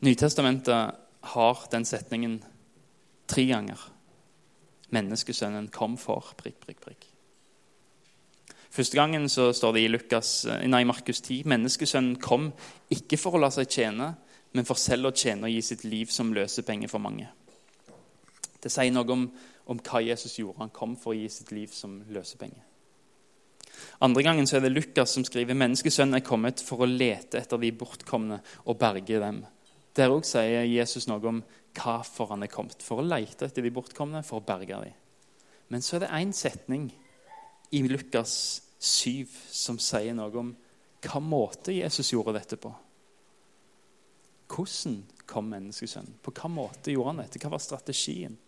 Nytestamentet 0.00 0.94
har 1.22 1.66
den 1.70 1.84
setningen 1.84 2.44
tre 3.26 3.46
ganger. 3.46 3.78
Menneskesønnen 4.90 5.68
kom 5.68 5.96
for 5.96 6.34
prikk, 6.36 6.60
prikk, 6.60 6.80
prikk. 6.80 7.07
Første 8.78 8.94
gangen 8.94 9.24
så 9.26 9.48
står 9.50 9.72
det 9.74 9.80
i 9.82 9.88
Lukas, 9.90 10.44
eh, 10.46 10.60
nei, 10.70 10.84
Markus 10.86 11.18
10.: 11.18 11.48
Menneskesønnen 11.50 12.14
kom 12.22 12.52
ikke 12.94 13.16
for 13.18 13.34
å 13.34 13.40
la 13.42 13.48
seg 13.50 13.66
tjene, 13.66 14.12
men 14.54 14.66
for 14.68 14.78
selv 14.78 15.08
å 15.08 15.10
tjene 15.10 15.48
og 15.48 15.50
gi 15.50 15.62
sitt 15.66 15.82
liv 15.82 16.12
som 16.14 16.30
løsepenge 16.30 16.86
for 16.86 17.02
mange. 17.02 17.26
Det 18.62 18.70
sier 18.70 18.92
noe 18.94 19.10
om, 19.10 19.24
om, 19.66 19.80
hva 19.82 20.02
Jesus 20.06 20.36
gjorde. 20.38 20.60
Han 20.60 20.70
kom 20.70 20.94
for 20.94 21.10
å 21.10 21.18
gi 21.18 21.26
sitt 21.26 21.50
liv 21.50 21.72
som 21.74 21.96
løsepenge. 22.06 22.62
Andre 24.06 24.22
gangen 24.22 24.46
så 24.46 24.60
er 24.60 24.62
det 24.68 24.70
Lukas 24.76 25.10
som 25.10 25.26
skriver 25.26 25.58
menneskesønnen 25.58 26.20
er 26.20 26.26
kommet 26.28 26.62
for 26.62 26.86
å 26.86 26.86
lete 26.86 27.42
etter 27.42 27.58
de 27.58 27.72
bortkomne 27.74 28.38
og 28.62 28.78
berge 28.78 29.18
dem. 29.18 29.42
Der 29.98 30.14
òg 30.14 30.22
sier 30.22 30.62
Jesus 30.70 31.10
noe 31.10 31.26
om 31.26 31.42
hvorfor 31.74 32.30
han 32.30 32.46
er 32.46 32.54
kommet. 32.54 32.78
For 32.78 33.02
å 33.02 33.10
lete 33.10 33.50
etter 33.50 33.66
de 33.66 33.74
bortkomne, 33.74 34.22
for 34.22 34.38
å 34.38 34.46
berge 34.46 34.78
dem. 34.86 34.94
Men 35.66 35.82
så 35.82 35.98
er 35.98 36.06
det 36.06 36.14
én 36.14 36.30
setning 36.30 36.92
i 37.74 37.82
Lukas 37.90 38.67
7 38.78 39.26
som 39.50 39.78
sier 39.82 40.14
noe 40.14 40.34
om 40.38 40.52
hva 41.02 41.20
måte 41.22 41.74
Jesus 41.74 42.12
gjorde 42.12 42.36
dette 42.38 42.58
på. 42.60 42.70
Hvordan 44.48 45.02
kom 45.28 45.50
menneskesønnen? 45.52 46.18
På 46.22 46.32
hva 46.34 46.50
måte 46.50 46.94
gjorde 46.94 47.12
han 47.12 47.22
dette? 47.22 47.40
Hva 47.42 47.52
var 47.52 47.62
strategien? 47.62 48.38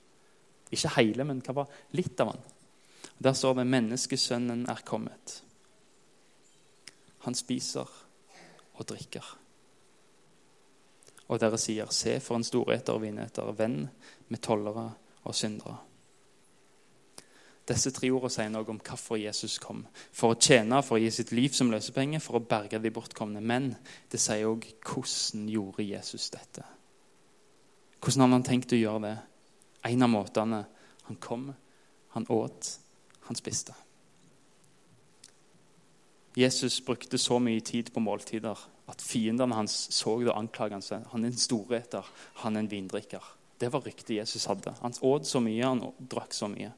Ikke 0.70 0.94
hele, 0.96 1.26
men 1.26 1.42
hva 1.44 1.60
var 1.60 1.76
litt 1.98 2.20
av 2.22 2.32
han? 2.32 2.42
Der 3.20 3.32
står 3.36 3.54
det 3.54 3.66
'Menneskesønnen 3.66 4.68
er 4.68 4.82
kommet'. 4.86 5.42
Han 7.18 7.34
spiser 7.34 7.88
og 8.74 8.86
drikker. 8.86 9.36
Og 11.28 11.40
dere 11.40 11.58
sier, 11.58 11.86
'Se 11.90 12.20
for 12.20 12.36
en 12.36 12.44
storheter 12.44 12.92
og 12.92 13.02
vineter, 13.02 13.52
venn 13.52 13.90
med 14.28 14.40
tollere 14.40 14.94
og 15.24 15.34
syndere'. 15.34 15.89
Disse 17.68 17.92
tre 17.94 18.08
ordene 18.10 18.32
sier 18.32 18.50
noe 18.50 18.66
om 18.72 18.80
hvorfor 18.82 19.18
Jesus 19.20 19.58
kom. 19.62 19.84
For 20.16 20.34
å 20.34 20.38
tjene, 20.40 20.80
for 20.82 20.96
å 20.96 21.02
gi 21.02 21.10
sitt 21.14 21.32
liv 21.36 21.54
som 21.54 21.70
løsepenge, 21.70 22.22
for 22.22 22.38
å 22.38 22.44
berge 22.44 22.80
de 22.82 22.92
bortkomne. 22.94 23.42
Men 23.42 23.74
det 24.10 24.20
sier 24.22 24.48
òg 24.48 24.66
hvordan 24.80 25.48
gjorde 25.52 25.86
Jesus 25.86 26.30
dette. 26.34 26.64
Hvordan 28.00 28.24
hadde 28.24 28.38
han 28.38 28.48
tenkt 28.48 28.72
å 28.74 28.80
gjøre 28.80 29.04
det? 29.04 29.16
En 29.90 30.06
av 30.06 30.12
måtene 30.12 30.64
han 31.06 31.20
kom, 31.20 31.50
han 32.16 32.26
åt, 32.32 32.74
han 33.28 33.38
spiste. 33.38 33.76
Jesus 36.38 36.80
brukte 36.86 37.18
så 37.18 37.38
mye 37.42 37.60
tid 37.60 37.90
på 37.92 38.00
måltider 38.00 38.58
at 38.90 39.02
fiendene 39.02 39.54
hans 39.54 39.74
så 39.94 40.16
det 40.20 40.30
og 40.30 40.38
anklaget 40.38 40.78
han 40.78 40.84
seg. 40.86 41.06
Han 41.12 41.24
er 41.24 41.32
en 41.32 41.42
storheter, 41.42 42.06
han 42.42 42.56
er 42.56 42.64
en 42.64 42.70
vindrikker. 42.70 43.24
Det 43.60 43.68
var 43.72 43.84
ryktet 43.84 44.16
Jesus 44.16 44.46
hadde. 44.48 44.72
Han 44.80 44.94
åt 45.02 45.26
så 45.28 45.42
mye, 45.42 45.66
han 45.66 45.82
drakk 46.10 46.34
så 46.34 46.48
mye. 46.50 46.72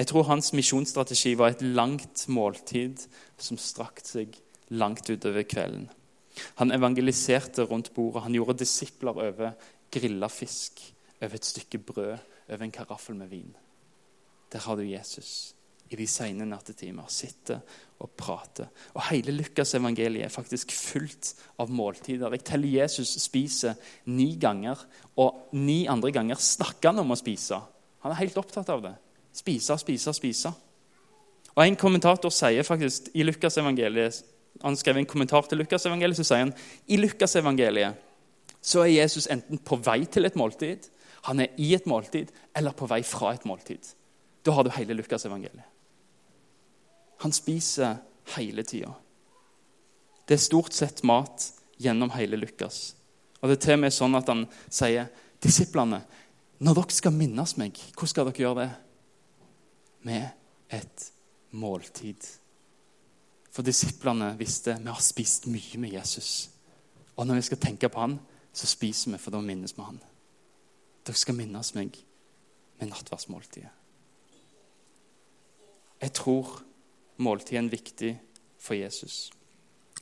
Jeg 0.00 0.08
tror 0.08 0.30
hans 0.30 0.54
misjonsstrategi 0.56 1.34
var 1.36 1.52
et 1.52 1.62
langt 1.76 2.22
måltid 2.32 3.02
som 3.36 3.58
strakte 3.60 4.08
seg 4.08 4.36
langt 4.72 5.10
utover 5.10 5.44
kvelden. 5.44 5.90
Han 6.56 6.72
evangeliserte 6.72 7.66
rundt 7.68 7.90
bordet. 7.92 8.22
Han 8.24 8.36
gjorde 8.38 8.62
disipler 8.62 9.18
over 9.26 9.50
grilla 9.92 10.30
fisk, 10.32 10.80
over 11.20 11.36
et 11.36 11.44
stykke 11.44 11.82
brød, 11.84 12.14
over 12.48 12.64
en 12.64 12.72
karaffel 12.72 13.18
med 13.18 13.28
vin. 13.28 13.50
Der 14.52 14.64
har 14.64 14.76
du 14.80 14.88
Jesus. 14.88 15.54
i 15.90 15.96
de 15.98 16.06
sene 16.06 16.46
nattetimer. 16.46 17.08
Sitter 17.10 17.58
og 17.98 18.12
prater. 18.16 18.68
Og 18.94 19.02
hele 19.08 19.32
Lukasevangeliet 19.34 20.24
er 20.24 20.32
faktisk 20.32 20.70
fullt 20.70 21.34
av 21.58 21.68
måltider. 21.74 22.30
Jeg 22.30 22.44
teller 22.46 22.76
Jesus 22.84 23.16
spiser 23.18 23.74
ni 24.06 24.36
ganger, 24.38 24.78
og 25.18 25.50
ni 25.52 25.88
andre 25.90 26.12
ganger 26.14 26.38
snakker 26.38 26.92
han 26.92 27.02
om 27.02 27.10
å 27.10 27.18
spise. 27.18 27.58
Han 28.06 28.14
er 28.14 28.22
helt 28.22 28.38
opptatt 28.38 28.70
av 28.70 28.84
det. 28.86 28.94
Spise, 29.32 29.76
spise, 29.78 30.12
spise. 30.16 30.52
Og 31.54 31.66
En 31.66 31.76
kommentator 31.76 32.30
sier 32.30 32.62
faktisk 32.66 33.10
i 33.14 33.24
Lukasevangeliet 33.26 34.22
Han 34.62 34.76
skrev 34.76 34.96
en 34.98 35.06
kommentar 35.06 35.46
til 35.48 35.58
Lukasevangeliet, 35.58 36.16
så 36.16 36.24
sier 36.24 36.44
han 36.44 36.54
i 36.88 36.96
Lukasevangeliet 36.96 38.06
så 38.60 38.82
er 38.84 38.92
Jesus 38.92 39.28
enten 39.32 39.58
på 39.64 39.78
vei 39.80 40.04
til 40.04 40.28
et 40.28 40.36
måltid, 40.36 40.84
han 41.24 41.40
er 41.40 41.54
i 41.56 41.72
et 41.74 41.86
måltid, 41.88 42.28
eller 42.56 42.76
på 42.76 42.88
vei 42.90 43.00
fra 43.06 43.32
et 43.32 43.46
måltid. 43.48 43.92
Da 44.44 44.52
har 44.52 44.64
du 44.64 44.72
hele 44.74 44.96
Lukasevangeliet. 44.98 45.64
Han 47.20 47.32
spiser 47.32 47.98
hele 48.36 48.64
tida. 48.64 48.92
Det 50.28 50.36
er 50.36 50.44
stort 50.44 50.76
sett 50.76 51.02
mat 51.04 51.50
gjennom 51.80 52.12
hele 52.14 52.38
Lukas. 52.40 52.94
Og 53.40 53.48
det 53.48 53.56
er 53.58 53.64
til 53.64 53.78
og 53.78 53.82
med 53.84 53.96
sånn 53.96 54.16
at 54.16 54.28
han 54.28 54.44
sier 54.68 55.08
disiplene 55.40 56.02
når 56.60 56.76
dere 56.76 56.92
skal 56.92 57.16
minnes 57.16 57.56
meg, 57.56 57.78
hvordan 57.96 58.12
skal 58.12 58.28
dere 58.28 58.42
gjøre 58.44 58.64
det? 58.64 58.70
Med 60.02 60.28
et 60.70 61.12
måltid. 61.50 62.26
For 63.50 63.66
disiplene 63.66 64.32
visste 64.38 64.76
vi 64.78 64.88
har 64.88 65.02
spist 65.02 65.48
mye 65.50 65.78
med 65.82 65.92
Jesus. 65.92 66.50
Og 67.16 67.26
når 67.26 67.40
vi 67.40 67.48
skal 67.48 67.58
tenke 67.58 67.88
på 67.88 68.00
han, 68.00 68.20
så 68.52 68.66
spiser 68.66 69.12
vi, 69.12 69.18
for 69.18 69.34
da 69.34 69.40
minnes 69.40 69.76
vi 69.76 69.82
han. 69.84 70.00
Dere 71.06 71.16
skal 71.16 71.36
minnes 71.36 71.74
meg 71.74 71.98
med 72.80 72.90
nattverdsmåltidet. 72.90 73.70
Jeg 76.00 76.12
tror 76.16 76.62
måltidet 77.20 77.64
er 77.64 77.70
viktig 77.70 78.12
for 78.58 78.74
Jesus. 78.74 79.30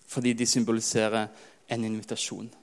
Fordi 0.06 0.32
de 0.32 0.46
symboliserer 0.46 1.26
en 1.68 1.84
invitasjon. 1.84 2.54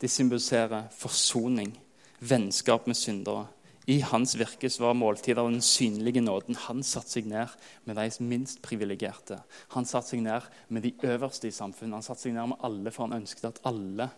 De 0.00 0.08
symboliserer 0.08 0.88
forsoning, 0.90 1.78
vennskap 2.20 2.86
med 2.86 2.94
syndere. 2.94 3.46
I 3.90 3.98
hans 4.06 4.36
virke 4.38 4.70
var 4.78 4.94
måltider 4.94 5.42
den 5.42 5.62
synlige 5.62 6.22
nåden. 6.22 6.54
Han 6.68 6.82
satte 6.86 7.16
seg 7.16 7.26
ned 7.26 7.50
med 7.84 7.98
de 7.98 8.26
minst 8.26 8.62
privilegerte. 8.62 9.40
Han 9.74 9.88
satte 9.88 10.14
seg 10.14 10.22
ned 10.22 10.46
med 10.68 10.86
de 10.86 10.94
øverste 11.02 11.48
i 11.48 11.54
samfunnet. 11.54 11.98
Han 11.98 12.06
satte 12.06 12.28
seg 12.28 12.36
ned 12.36 12.52
med 12.52 12.62
alle, 12.62 12.92
for 12.94 13.08
han 13.08 13.18
ønsket 13.18 13.48
at 13.50 13.62
alle 13.66 14.10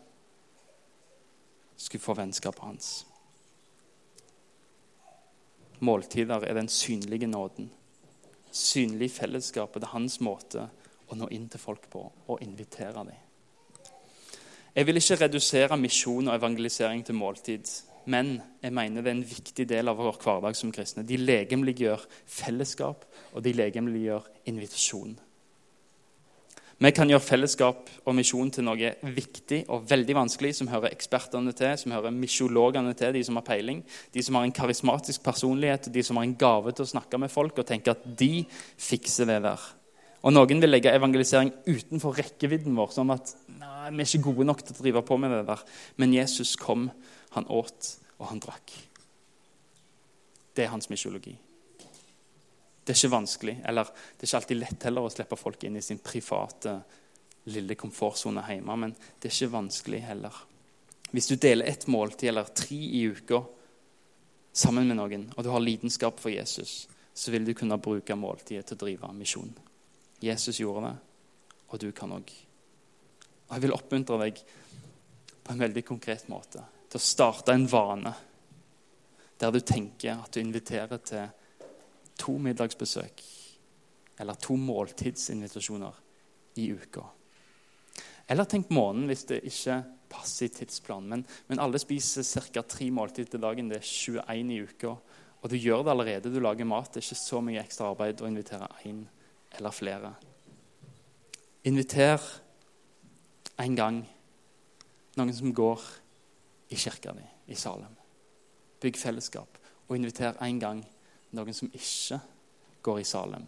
skulle 1.76 2.04
få 2.04 2.14
vennskapet 2.18 2.68
hans. 2.68 2.90
Måltider 5.80 6.44
er 6.44 6.54
den 6.60 6.68
synlige 6.68 7.26
nåden 7.26 7.72
synlig 8.54 9.10
fellesskap. 9.12 9.74
Og 9.74 9.82
er 9.82 9.92
hans 9.94 10.20
måte 10.22 10.68
å 11.10 11.18
nå 11.18 11.28
inn 11.34 11.48
til 11.50 11.62
folk 11.62 11.88
på 11.92 12.04
og 12.04 12.42
invitere 12.42 13.04
dem. 13.04 13.12
Jeg 14.74 14.86
vil 14.88 14.98
ikke 14.98 15.20
redusere 15.20 15.78
misjon 15.78 16.28
og 16.28 16.34
evangelisering 16.34 17.04
til 17.06 17.18
måltid. 17.18 17.68
Men 18.10 18.36
jeg 18.62 18.74
mener 18.76 19.04
det 19.04 19.10
er 19.10 19.16
en 19.18 19.28
viktig 19.28 19.68
del 19.68 19.88
av 19.88 20.00
vår 20.00 20.18
hverdag 20.20 20.56
som 20.58 20.72
kristne. 20.74 21.06
De 21.06 21.16
legemliggjør 21.20 22.04
fellesskap, 22.28 23.06
og 23.32 23.44
de 23.44 23.54
legemliggjør 23.56 24.26
invitasjon. 24.50 25.14
Vi 26.84 26.90
kan 26.90 27.08
gjøre 27.08 27.22
fellesskap 27.22 27.90
og 28.02 28.16
misjon 28.18 28.50
til 28.52 28.66
noe 28.66 28.90
viktig 29.14 29.60
og 29.72 29.86
veldig 29.88 30.16
vanskelig, 30.18 30.50
som 30.58 30.68
hører 30.68 30.90
ekspertene 30.90 31.54
til, 31.56 31.76
som 31.80 31.94
hører 31.94 32.12
misjologene 32.12 32.92
til, 32.98 33.14
de 33.14 33.22
som 33.24 33.38
har 33.38 33.46
peiling, 33.46 33.84
de 34.12 34.24
som 34.26 34.36
har 34.36 34.44
en 34.44 34.52
karismatisk 34.52 35.22
personlighet, 35.24 35.88
de 35.94 36.02
som 36.04 36.18
har 36.18 36.26
en 36.26 36.36
gave 36.36 36.74
til 36.74 36.84
å 36.84 36.92
snakke 36.96 37.20
med 37.22 37.32
folk 37.32 37.62
og 37.62 37.68
tenke 37.68 37.94
at 37.94 38.02
de 38.18 38.44
fikser 38.74 39.30
det 39.30 39.38
der. 39.46 39.70
Og 40.24 40.32
Noen 40.32 40.60
vil 40.60 40.72
legge 40.72 40.92
evangelisering 40.92 41.52
utenfor 41.68 42.16
rekkevidden 42.16 42.74
vår, 42.76 42.92
som 42.96 43.12
at 43.12 43.34
nei, 43.60 43.92
vi 43.92 44.02
er 44.02 44.08
ikke 44.08 44.26
gode 44.32 44.48
nok 44.48 44.62
til 44.64 44.74
å 44.74 44.82
drive 44.82 45.04
på 45.04 45.18
med 45.20 45.34
det 45.36 45.42
der. 45.50 45.64
Men 46.00 46.16
Jesus 46.16 46.56
kom, 46.56 46.88
han 47.34 47.46
åt, 47.52 47.90
og 48.18 48.28
han 48.30 48.42
drakk. 48.42 48.74
Det 50.54 50.64
er 50.64 50.72
hans 50.72 50.88
misjologi. 50.90 51.34
Det 52.84 52.92
er 52.92 52.98
ikke 52.98 53.16
vanskelig, 53.16 53.54
eller 53.64 53.88
det 53.88 54.22
er 54.22 54.28
ikke 54.28 54.40
alltid 54.42 54.60
lett 54.60 54.86
heller 54.86 55.06
å 55.06 55.12
slippe 55.12 55.38
folk 55.40 55.64
inn 55.64 55.78
i 55.80 55.82
sin 55.82 56.02
private 56.04 56.74
lille 57.48 57.76
komfortsone 57.80 58.44
hjemme, 58.48 58.76
men 58.76 58.92
det 58.92 59.30
er 59.30 59.34
ikke 59.34 59.54
vanskelig 59.54 60.02
heller. 60.04 60.36
Hvis 61.14 61.30
du 61.30 61.36
deler 61.40 61.70
ett 61.70 61.86
måltid 61.88 62.28
eller 62.28 62.50
tre 62.56 62.76
i 62.76 63.04
uka 63.08 63.40
sammen 64.52 64.88
med 64.88 64.98
noen, 64.98 65.26
og 65.34 65.44
du 65.44 65.50
har 65.52 65.64
lidenskap 65.64 66.20
for 66.20 66.32
Jesus, 66.32 66.84
så 67.14 67.32
vil 67.32 67.46
du 67.46 67.54
kunne 67.56 67.80
bruke 67.80 68.16
måltidet 68.18 68.66
til 68.68 68.76
å 68.76 68.82
drive 68.84 69.12
misjon. 69.16 69.52
Jesus 70.24 70.60
gjorde 70.60 70.90
det, 70.90 70.94
og 71.70 71.80
du 71.80 71.88
kan 71.96 72.12
òg. 72.14 72.30
Og 73.48 73.56
jeg 73.56 73.64
vil 73.64 73.76
oppmuntre 73.76 74.20
deg 74.26 74.44
på 75.44 75.52
en 75.52 75.60
veldig 75.60 75.84
konkret 75.86 76.28
måte 76.32 76.64
til 76.94 77.02
å 77.02 77.10
starte 77.10 77.50
en 77.50 77.66
vane 77.66 78.12
der 79.42 79.50
du 79.50 79.58
tenker 79.66 80.20
at 80.22 80.30
du 80.30 80.38
inviterer 80.38 81.00
til 81.02 81.24
to 82.22 82.36
middagsbesøk 82.38 83.22
eller 84.22 84.38
to 84.38 84.54
måltidsinvitasjoner 84.54 85.96
i 86.62 86.68
uka. 86.70 87.02
Eller 88.30 88.46
tenk 88.46 88.70
måneden 88.70 89.10
hvis 89.10 89.26
det 89.26 89.40
ikke 89.50 89.80
passer 90.12 90.46
i 90.46 90.52
tidsplanen. 90.54 91.10
Men, 91.10 91.24
men 91.50 91.62
alle 91.64 91.80
spiser 91.82 92.22
ca. 92.54 92.62
tre 92.62 92.86
måltid 92.94 93.32
til 93.32 93.42
dagen. 93.42 93.72
Det 93.72 93.80
er 93.80 93.90
21 93.90 94.54
i 94.54 94.60
uka. 94.62 94.94
Og 95.42 95.50
du 95.50 95.58
gjør 95.58 95.82
det 95.82 95.92
allerede. 95.96 96.30
Du 96.30 96.38
lager 96.38 96.70
mat. 96.70 96.92
Det 96.94 97.02
er 97.02 97.08
ikke 97.08 97.20
så 97.24 97.42
mye 97.42 97.64
ekstra 97.64 97.90
arbeid 97.90 98.22
å 98.22 98.30
invitere 98.30 98.70
én 98.86 99.02
eller 99.58 99.74
flere. 99.74 100.14
Inviter 101.66 102.22
en 103.58 103.74
gang 103.82 104.00
noen 105.18 105.34
som 105.34 105.50
går 105.54 105.82
i 106.68 106.76
kirka 106.76 107.12
di 107.12 107.26
i 107.52 107.54
Salem. 107.54 107.96
Bygg 108.80 108.96
fellesskap. 108.96 109.58
Og 109.88 109.96
inviter 109.96 110.36
en 110.42 110.60
gang 110.60 110.80
noen 111.36 111.54
som 111.54 111.70
ikke 111.72 112.20
går 112.82 113.00
i 113.00 113.08
Salem. 113.08 113.44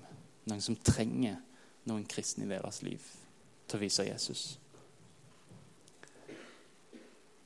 Noen 0.46 0.62
som 0.62 0.76
trenger 0.76 1.38
noen 1.86 2.06
kristne 2.08 2.44
i 2.44 2.50
deres 2.50 2.82
liv 2.82 3.02
til 3.66 3.78
å 3.78 3.82
vise 3.82 4.06
Jesus. 4.06 4.46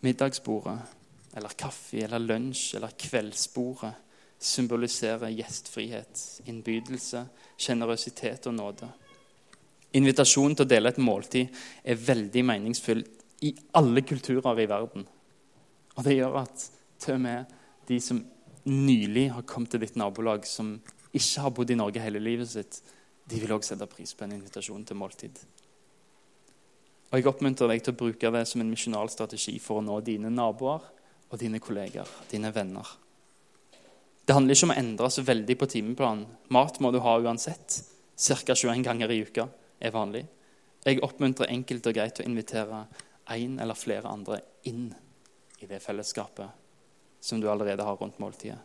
Middagsbordet 0.00 0.78
eller 1.36 1.56
kaffe 1.58 2.00
eller 2.04 2.22
lunsj 2.22 2.76
eller 2.78 2.96
kveldsbordet 2.98 3.92
symboliserer 4.40 5.34
gjestfrihet, 5.36 6.20
innbydelse, 6.48 7.26
sjenerøsitet 7.60 8.48
og 8.48 8.56
nåde. 8.56 8.88
Invitasjonen 10.00 10.56
til 10.56 10.64
å 10.64 10.70
dele 10.70 10.92
et 10.92 11.00
måltid 11.02 11.50
er 11.84 12.00
veldig 12.00 12.44
meningsfull 12.48 13.02
i 13.44 13.52
alle 13.76 14.02
kulturer 14.06 14.62
i 14.62 14.68
verden. 14.70 15.04
Og 15.96 16.06
det 16.06 16.16
gjør 16.16 16.42
at 16.42 16.66
til 17.00 17.16
og 17.16 17.24
med 17.24 17.56
de 17.88 17.98
som 18.02 18.20
nylig 18.68 19.30
har 19.34 19.46
kommet 19.48 19.72
til 19.72 19.82
ditt 19.82 19.96
nabolag, 19.98 20.44
som 20.46 20.76
ikke 21.10 21.44
har 21.44 21.54
bodd 21.54 21.72
i 21.72 21.78
Norge 21.78 22.02
hele 22.02 22.22
livet 22.22 22.50
sitt, 22.52 22.82
de 23.30 23.40
vil 23.40 23.52
også 23.54 23.74
sette 23.74 23.88
pris 23.90 24.12
på 24.14 24.26
en 24.26 24.36
invitasjon 24.36 24.84
til 24.86 24.98
måltid. 24.98 25.40
Og 27.10 27.18
Jeg 27.18 27.26
oppmuntrer 27.26 27.72
deg 27.72 27.82
til 27.82 27.94
å 27.94 27.98
bruke 27.98 28.30
det 28.30 28.44
som 28.46 28.62
en 28.62 28.70
misjonal 28.70 29.10
strategi 29.10 29.56
for 29.58 29.80
å 29.80 29.84
nå 29.84 29.98
dine 30.06 30.30
naboer 30.30 30.84
og 31.30 31.38
dine 31.38 31.58
kolleger, 31.62 32.06
dine 32.30 32.52
venner. 32.54 32.86
Det 34.26 34.36
handler 34.36 34.54
ikke 34.54 34.68
om 34.68 34.74
å 34.74 34.78
endre 34.78 35.10
så 35.10 35.24
veldig 35.26 35.56
på 35.58 35.66
timeplanen. 35.72 36.26
Mat 36.54 36.78
må 36.78 36.92
du 36.94 37.00
ha 37.02 37.16
uansett. 37.18 37.80
Ca. 38.14 38.54
21 38.54 38.84
ganger 38.86 39.10
i 39.10 39.22
uka 39.26 39.48
er 39.80 39.94
vanlig. 39.94 40.26
Jeg 40.86 41.02
oppmuntrer 41.02 41.50
enkelt 41.50 41.86
og 41.90 41.96
greit 41.96 42.20
å 42.22 42.26
invitere 42.28 42.84
én 43.34 43.58
eller 43.62 43.78
flere 43.78 44.10
andre 44.10 44.38
inn 44.70 44.92
i 45.60 45.68
det 45.68 45.80
fellesskapet 45.84 46.48
som 47.20 47.40
du 47.40 47.48
allerede 47.50 47.84
har 47.84 47.96
rundt 48.00 48.18
måltidet. 48.18 48.58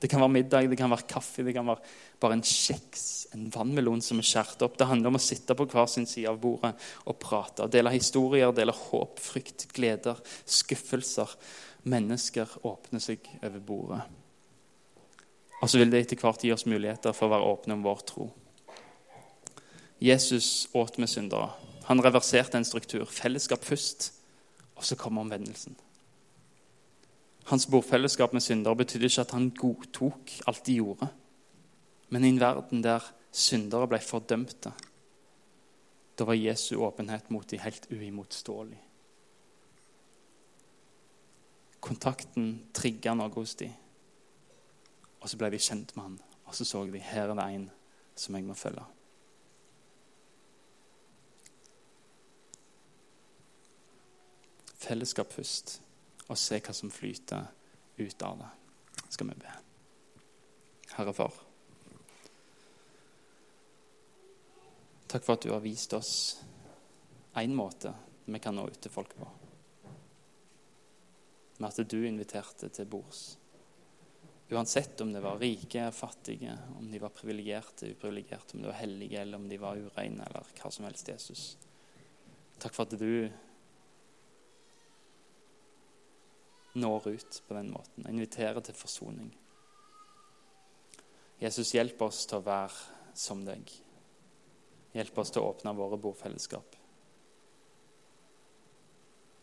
Det 0.00 0.08
kan 0.08 0.22
være 0.22 0.32
middag, 0.32 0.68
det 0.70 0.78
kan 0.80 0.88
være 0.88 1.04
kaffe, 1.10 1.42
det 1.44 1.52
kan 1.52 1.66
være 1.68 1.82
bare 2.22 2.38
en 2.38 2.44
kjeks, 2.46 3.02
en 3.36 3.50
vannmelon 3.52 4.00
som 4.00 4.22
er 4.22 4.24
skåret 4.24 4.62
opp. 4.64 4.78
Det 4.80 4.86
handler 4.88 5.12
om 5.12 5.18
å 5.18 5.20
sitte 5.20 5.52
på 5.56 5.66
hver 5.68 5.90
sin 5.92 6.08
side 6.08 6.30
av 6.30 6.38
bordet 6.40 6.72
og 7.04 7.18
prate. 7.20 7.66
Dele 7.68 7.92
historier, 7.92 8.54
dele 8.56 8.72
håp, 8.72 9.20
frykt, 9.20 9.66
gleder, 9.76 10.22
skuffelser. 10.48 11.34
Mennesker 11.84 12.48
åpner 12.64 13.04
seg 13.04 13.28
over 13.42 13.60
bordet. 13.60 14.00
Og 15.60 15.68
så 15.68 15.82
vil 15.82 15.92
det 15.92 16.06
etter 16.06 16.20
hvert 16.22 16.46
gi 16.48 16.54
oss 16.54 16.64
muligheter 16.64 17.12
for 17.12 17.28
å 17.28 17.34
være 17.34 17.52
åpne 17.52 17.76
om 17.76 17.84
vår 17.84 18.00
tro. 18.08 18.30
Jesus 20.00 20.70
åt 20.72 20.96
med 20.96 21.12
syndere. 21.12 21.52
Han 21.90 22.00
reverserte 22.00 22.56
en 22.56 22.64
struktur. 22.64 23.04
Fellesskap 23.04 23.68
først, 23.68 24.14
og 24.80 24.86
så 24.88 24.96
kommer 24.96 25.26
omvendelsen. 25.26 25.76
Hans 27.44 27.66
bordfellesskap 27.66 28.32
med 28.32 28.44
syndere 28.44 28.76
betydde 28.76 29.08
ikke 29.08 29.24
at 29.24 29.32
han 29.34 29.50
godtok 29.50 30.30
alt 30.46 30.66
de 30.66 30.76
gjorde. 30.76 31.08
Men 32.10 32.24
i 32.24 32.28
en 32.28 32.40
verden 32.40 32.82
der 32.84 33.04
syndere 33.32 33.88
ble 33.88 34.00
fordømte, 34.02 34.72
da 36.18 36.26
var 36.26 36.36
Jesu 36.36 36.76
åpenhet 36.84 37.30
mot 37.30 37.46
dem 37.50 37.62
helt 37.62 37.86
uimotståelig. 37.90 38.78
Kontakten 41.80 42.50
trigga 42.76 43.14
noe 43.16 43.32
hos 43.32 43.54
dem. 43.56 43.72
Og 45.20 45.28
så 45.28 45.38
ble 45.40 45.50
de 45.52 45.60
kjent 45.60 45.94
med 45.96 46.04
han, 46.04 46.18
og 46.44 46.56
så 46.56 46.64
så 46.64 46.84
de 46.86 47.00
her 47.00 47.30
er 47.30 47.38
det 47.38 47.46
en 47.54 47.68
som 48.16 48.36
jeg 48.36 48.44
må 48.44 48.54
følge. 48.54 48.84
Fellesskap 54.80 55.32
først, 55.32 55.80
og 56.30 56.38
se 56.38 56.60
hva 56.62 56.74
som 56.76 56.92
flyter 56.94 57.48
ut 57.98 58.22
av 58.22 58.38
det, 58.38 58.50
skal 59.10 59.32
vi 59.32 59.38
be. 59.42 59.54
Herre 60.94 61.14
Far. 61.14 61.34
Takk 65.10 65.26
for 65.26 65.34
at 65.34 65.42
du 65.42 65.50
har 65.50 65.62
vist 65.64 65.92
oss 65.96 66.14
én 67.40 67.54
måte 67.54 67.92
vi 68.30 68.38
kan 68.38 68.54
nå 68.54 68.68
ut 68.70 68.78
til 68.78 68.94
folk 68.94 69.14
på. 69.18 69.26
Med 71.58 71.68
at 71.68 71.90
du 71.90 71.98
inviterte 72.06 72.70
til 72.72 72.86
bords. 72.88 73.24
Uansett 74.50 75.00
om 75.02 75.12
det 75.12 75.22
var 75.22 75.38
rike 75.38 75.90
fattige, 75.94 76.56
om 76.78 76.88
de 76.90 76.98
var 77.02 77.12
privilegerte 77.14 77.90
uprivilegerte, 77.92 78.56
om 78.56 78.62
de 78.62 78.70
var 78.70 78.78
hellige 78.80 79.20
eller 79.20 79.38
om 79.38 79.48
de 79.50 79.58
var 79.62 79.78
ureine, 79.78 80.24
eller 80.26 80.54
hva 80.58 80.70
som 80.74 80.86
helst, 80.88 81.10
Jesus. 81.10 81.44
Takk 82.58 82.74
for 82.74 82.86
at 82.86 82.98
du 82.98 83.30
når 86.78 87.08
ut 87.14 87.42
på 87.46 87.54
den 87.54 87.70
måten. 87.74 88.06
Inviterer 88.08 88.60
til 88.60 88.76
forsoning. 88.76 89.30
Jesus, 91.40 91.72
hjelp 91.74 92.02
oss 92.04 92.26
til 92.28 92.40
å 92.40 92.44
være 92.44 93.16
som 93.16 93.44
deg. 93.46 93.72
Hjelp 94.92 95.18
oss 95.22 95.32
til 95.32 95.42
å 95.42 95.52
åpne 95.54 95.72
våre 95.78 95.98
bordfellesskap. 96.00 96.76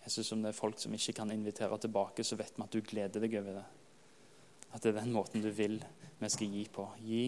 Jesus, 0.07 0.31
om 0.31 0.43
det 0.43 0.53
er 0.53 0.59
folk 0.59 0.79
som 0.79 0.93
ikke 0.95 1.17
kan 1.17 1.31
invitere 1.33 1.79
tilbake, 1.83 2.23
så 2.23 2.37
vet 2.39 2.55
vi 2.55 2.63
at 2.63 2.75
du 2.75 2.79
gleder 2.85 3.23
deg 3.23 3.33
over 3.41 3.59
det. 3.59 3.65
At 4.71 4.83
det 4.83 4.93
er 4.93 5.01
den 5.01 5.15
måten 5.15 5.43
du 5.43 5.49
vil 5.51 5.81
vi 6.19 6.29
skal 6.31 6.53
gi 6.53 6.63
på. 6.71 6.85
Gi 7.03 7.23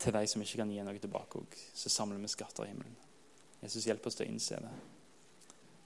til 0.00 0.14
de 0.16 0.22
som 0.30 0.42
ikke 0.42 0.62
kan 0.62 0.72
gi 0.72 0.84
noe 0.86 1.02
tilbake 1.02 1.42
òg. 1.42 1.58
Så 1.76 1.92
samler 1.92 2.22
vi 2.22 2.30
skatter 2.32 2.64
i 2.64 2.70
himmelen. 2.72 2.96
Jesus, 3.60 3.84
hjelp 3.84 4.06
oss 4.08 4.16
til 4.16 4.28
å 4.28 4.32
innse 4.32 4.60
det. 4.62 4.72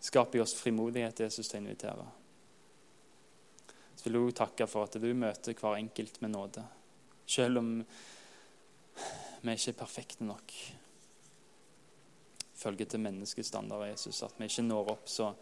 Skap 0.04 0.36
i 0.36 0.42
oss 0.44 0.54
frimodighet, 0.54 1.24
Jesus, 1.24 1.48
til 1.48 1.58
å 1.58 1.64
invitere. 1.64 2.06
Så 3.94 4.06
vil 4.06 4.20
jeg 4.20 4.36
takke 4.38 4.66
for 4.68 4.88
at 4.88 4.98
du 5.00 5.10
møter 5.16 5.56
hver 5.58 5.78
enkelt 5.78 6.20
med 6.22 6.34
nåde. 6.34 6.64
Selv 7.26 7.60
om 7.62 7.76
vi 9.44 9.54
ikke 9.54 9.72
er 9.74 9.78
perfekte 9.78 10.26
nok 10.26 10.52
følge 12.64 12.86
til 12.88 13.02
menneskestandarder, 13.04 13.92
Jesus. 13.92 14.22
At 14.22 14.34
vi 14.38 14.48
ikke 14.48 14.64
når 14.66 14.92
opp, 14.94 15.08
så 15.10 15.32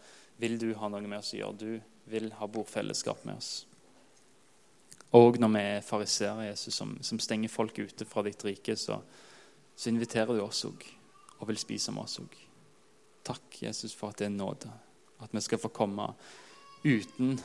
vil 0.41 0.57
du 0.61 0.71
ha 0.79 0.89
noe 0.91 1.05
med 1.05 1.21
oss 1.21 1.33
å 1.35 1.39
gjøre. 1.39 1.59
Du 1.59 2.11
vil 2.11 2.31
ha 2.39 2.49
bordfellesskap 2.49 3.23
med 3.27 3.39
oss. 3.39 3.51
Og 5.13 5.37
når 5.39 5.51
vi 5.53 5.61
er 5.75 5.85
fariseere, 5.85 6.47
Jesus, 6.49 6.73
som, 6.75 6.95
som, 7.05 7.19
stenger 7.21 7.51
folk 7.53 7.77
ute 7.79 8.05
fra 8.09 8.23
ditt 8.25 8.43
rike, 8.45 8.75
så, 8.79 8.97
så 9.75 9.91
inviterer 9.91 10.33
du 10.33 10.41
oss 10.41 10.63
òg 10.65 10.87
og 11.37 11.49
vil 11.51 11.59
spise 11.61 11.93
med 11.93 12.07
oss 12.07 12.17
òg. 12.23 12.39
Takk, 13.23 13.45
Jesus, 13.61 13.93
for 13.95 14.11
at 14.11 14.19
det 14.19 14.27
er 14.27 14.33
nåde. 14.33 14.71
At 15.23 15.31
vi 15.31 15.43
skal 15.45 15.61
få 15.61 15.69
komme 15.71 16.09
uten 16.83 17.37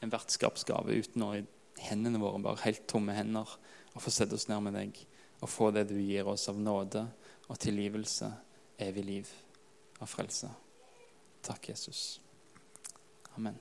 en 0.00 0.12
vertskapsgave, 0.12 0.94
uten 0.94 1.26
å 1.26 1.34
i 1.38 1.44
hendene 1.88 2.20
våre 2.20 2.40
bare 2.42 2.64
helt 2.64 2.86
tomme 2.90 3.14
hender 3.16 3.48
og 3.94 4.04
få 4.04 4.12
sette 4.12 4.36
oss 4.36 4.48
ned 4.50 4.62
med 4.66 4.76
deg 4.76 4.98
og 5.40 5.48
få 5.48 5.70
det 5.74 5.86
du 5.90 5.96
gir 5.98 6.28
oss 6.28 6.48
av 6.52 6.58
nåde 6.60 7.06
og 7.48 7.58
tilgivelse, 7.58 8.28
evig 8.78 9.04
liv 9.06 9.30
og 10.00 10.08
frelse. 10.08 10.50
Takk, 11.42 11.70
Jesus. 11.72 12.20
Amen. 13.36 13.56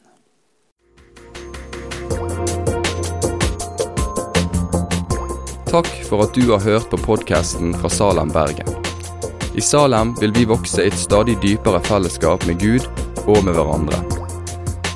Takk 5.70 5.89
for 6.10 6.26
at 6.26 6.34
du 6.34 6.50
har 6.50 6.63
hørt 6.65 6.89
på 6.89 6.98
podkasten 6.98 7.76
fra 7.78 7.89
Salem, 7.94 8.32
Bergen. 8.34 8.72
I 9.56 9.62
Salem 9.62 10.15
vil 10.20 10.34
vi 10.34 10.48
vokse 10.50 10.82
i 10.84 10.89
et 10.89 10.98
stadig 10.98 11.38
dypere 11.44 11.82
fellesskap 11.86 12.46
med 12.50 12.60
Gud 12.62 12.89
og 13.28 13.44
med 13.46 13.54
hverandre. 13.54 14.19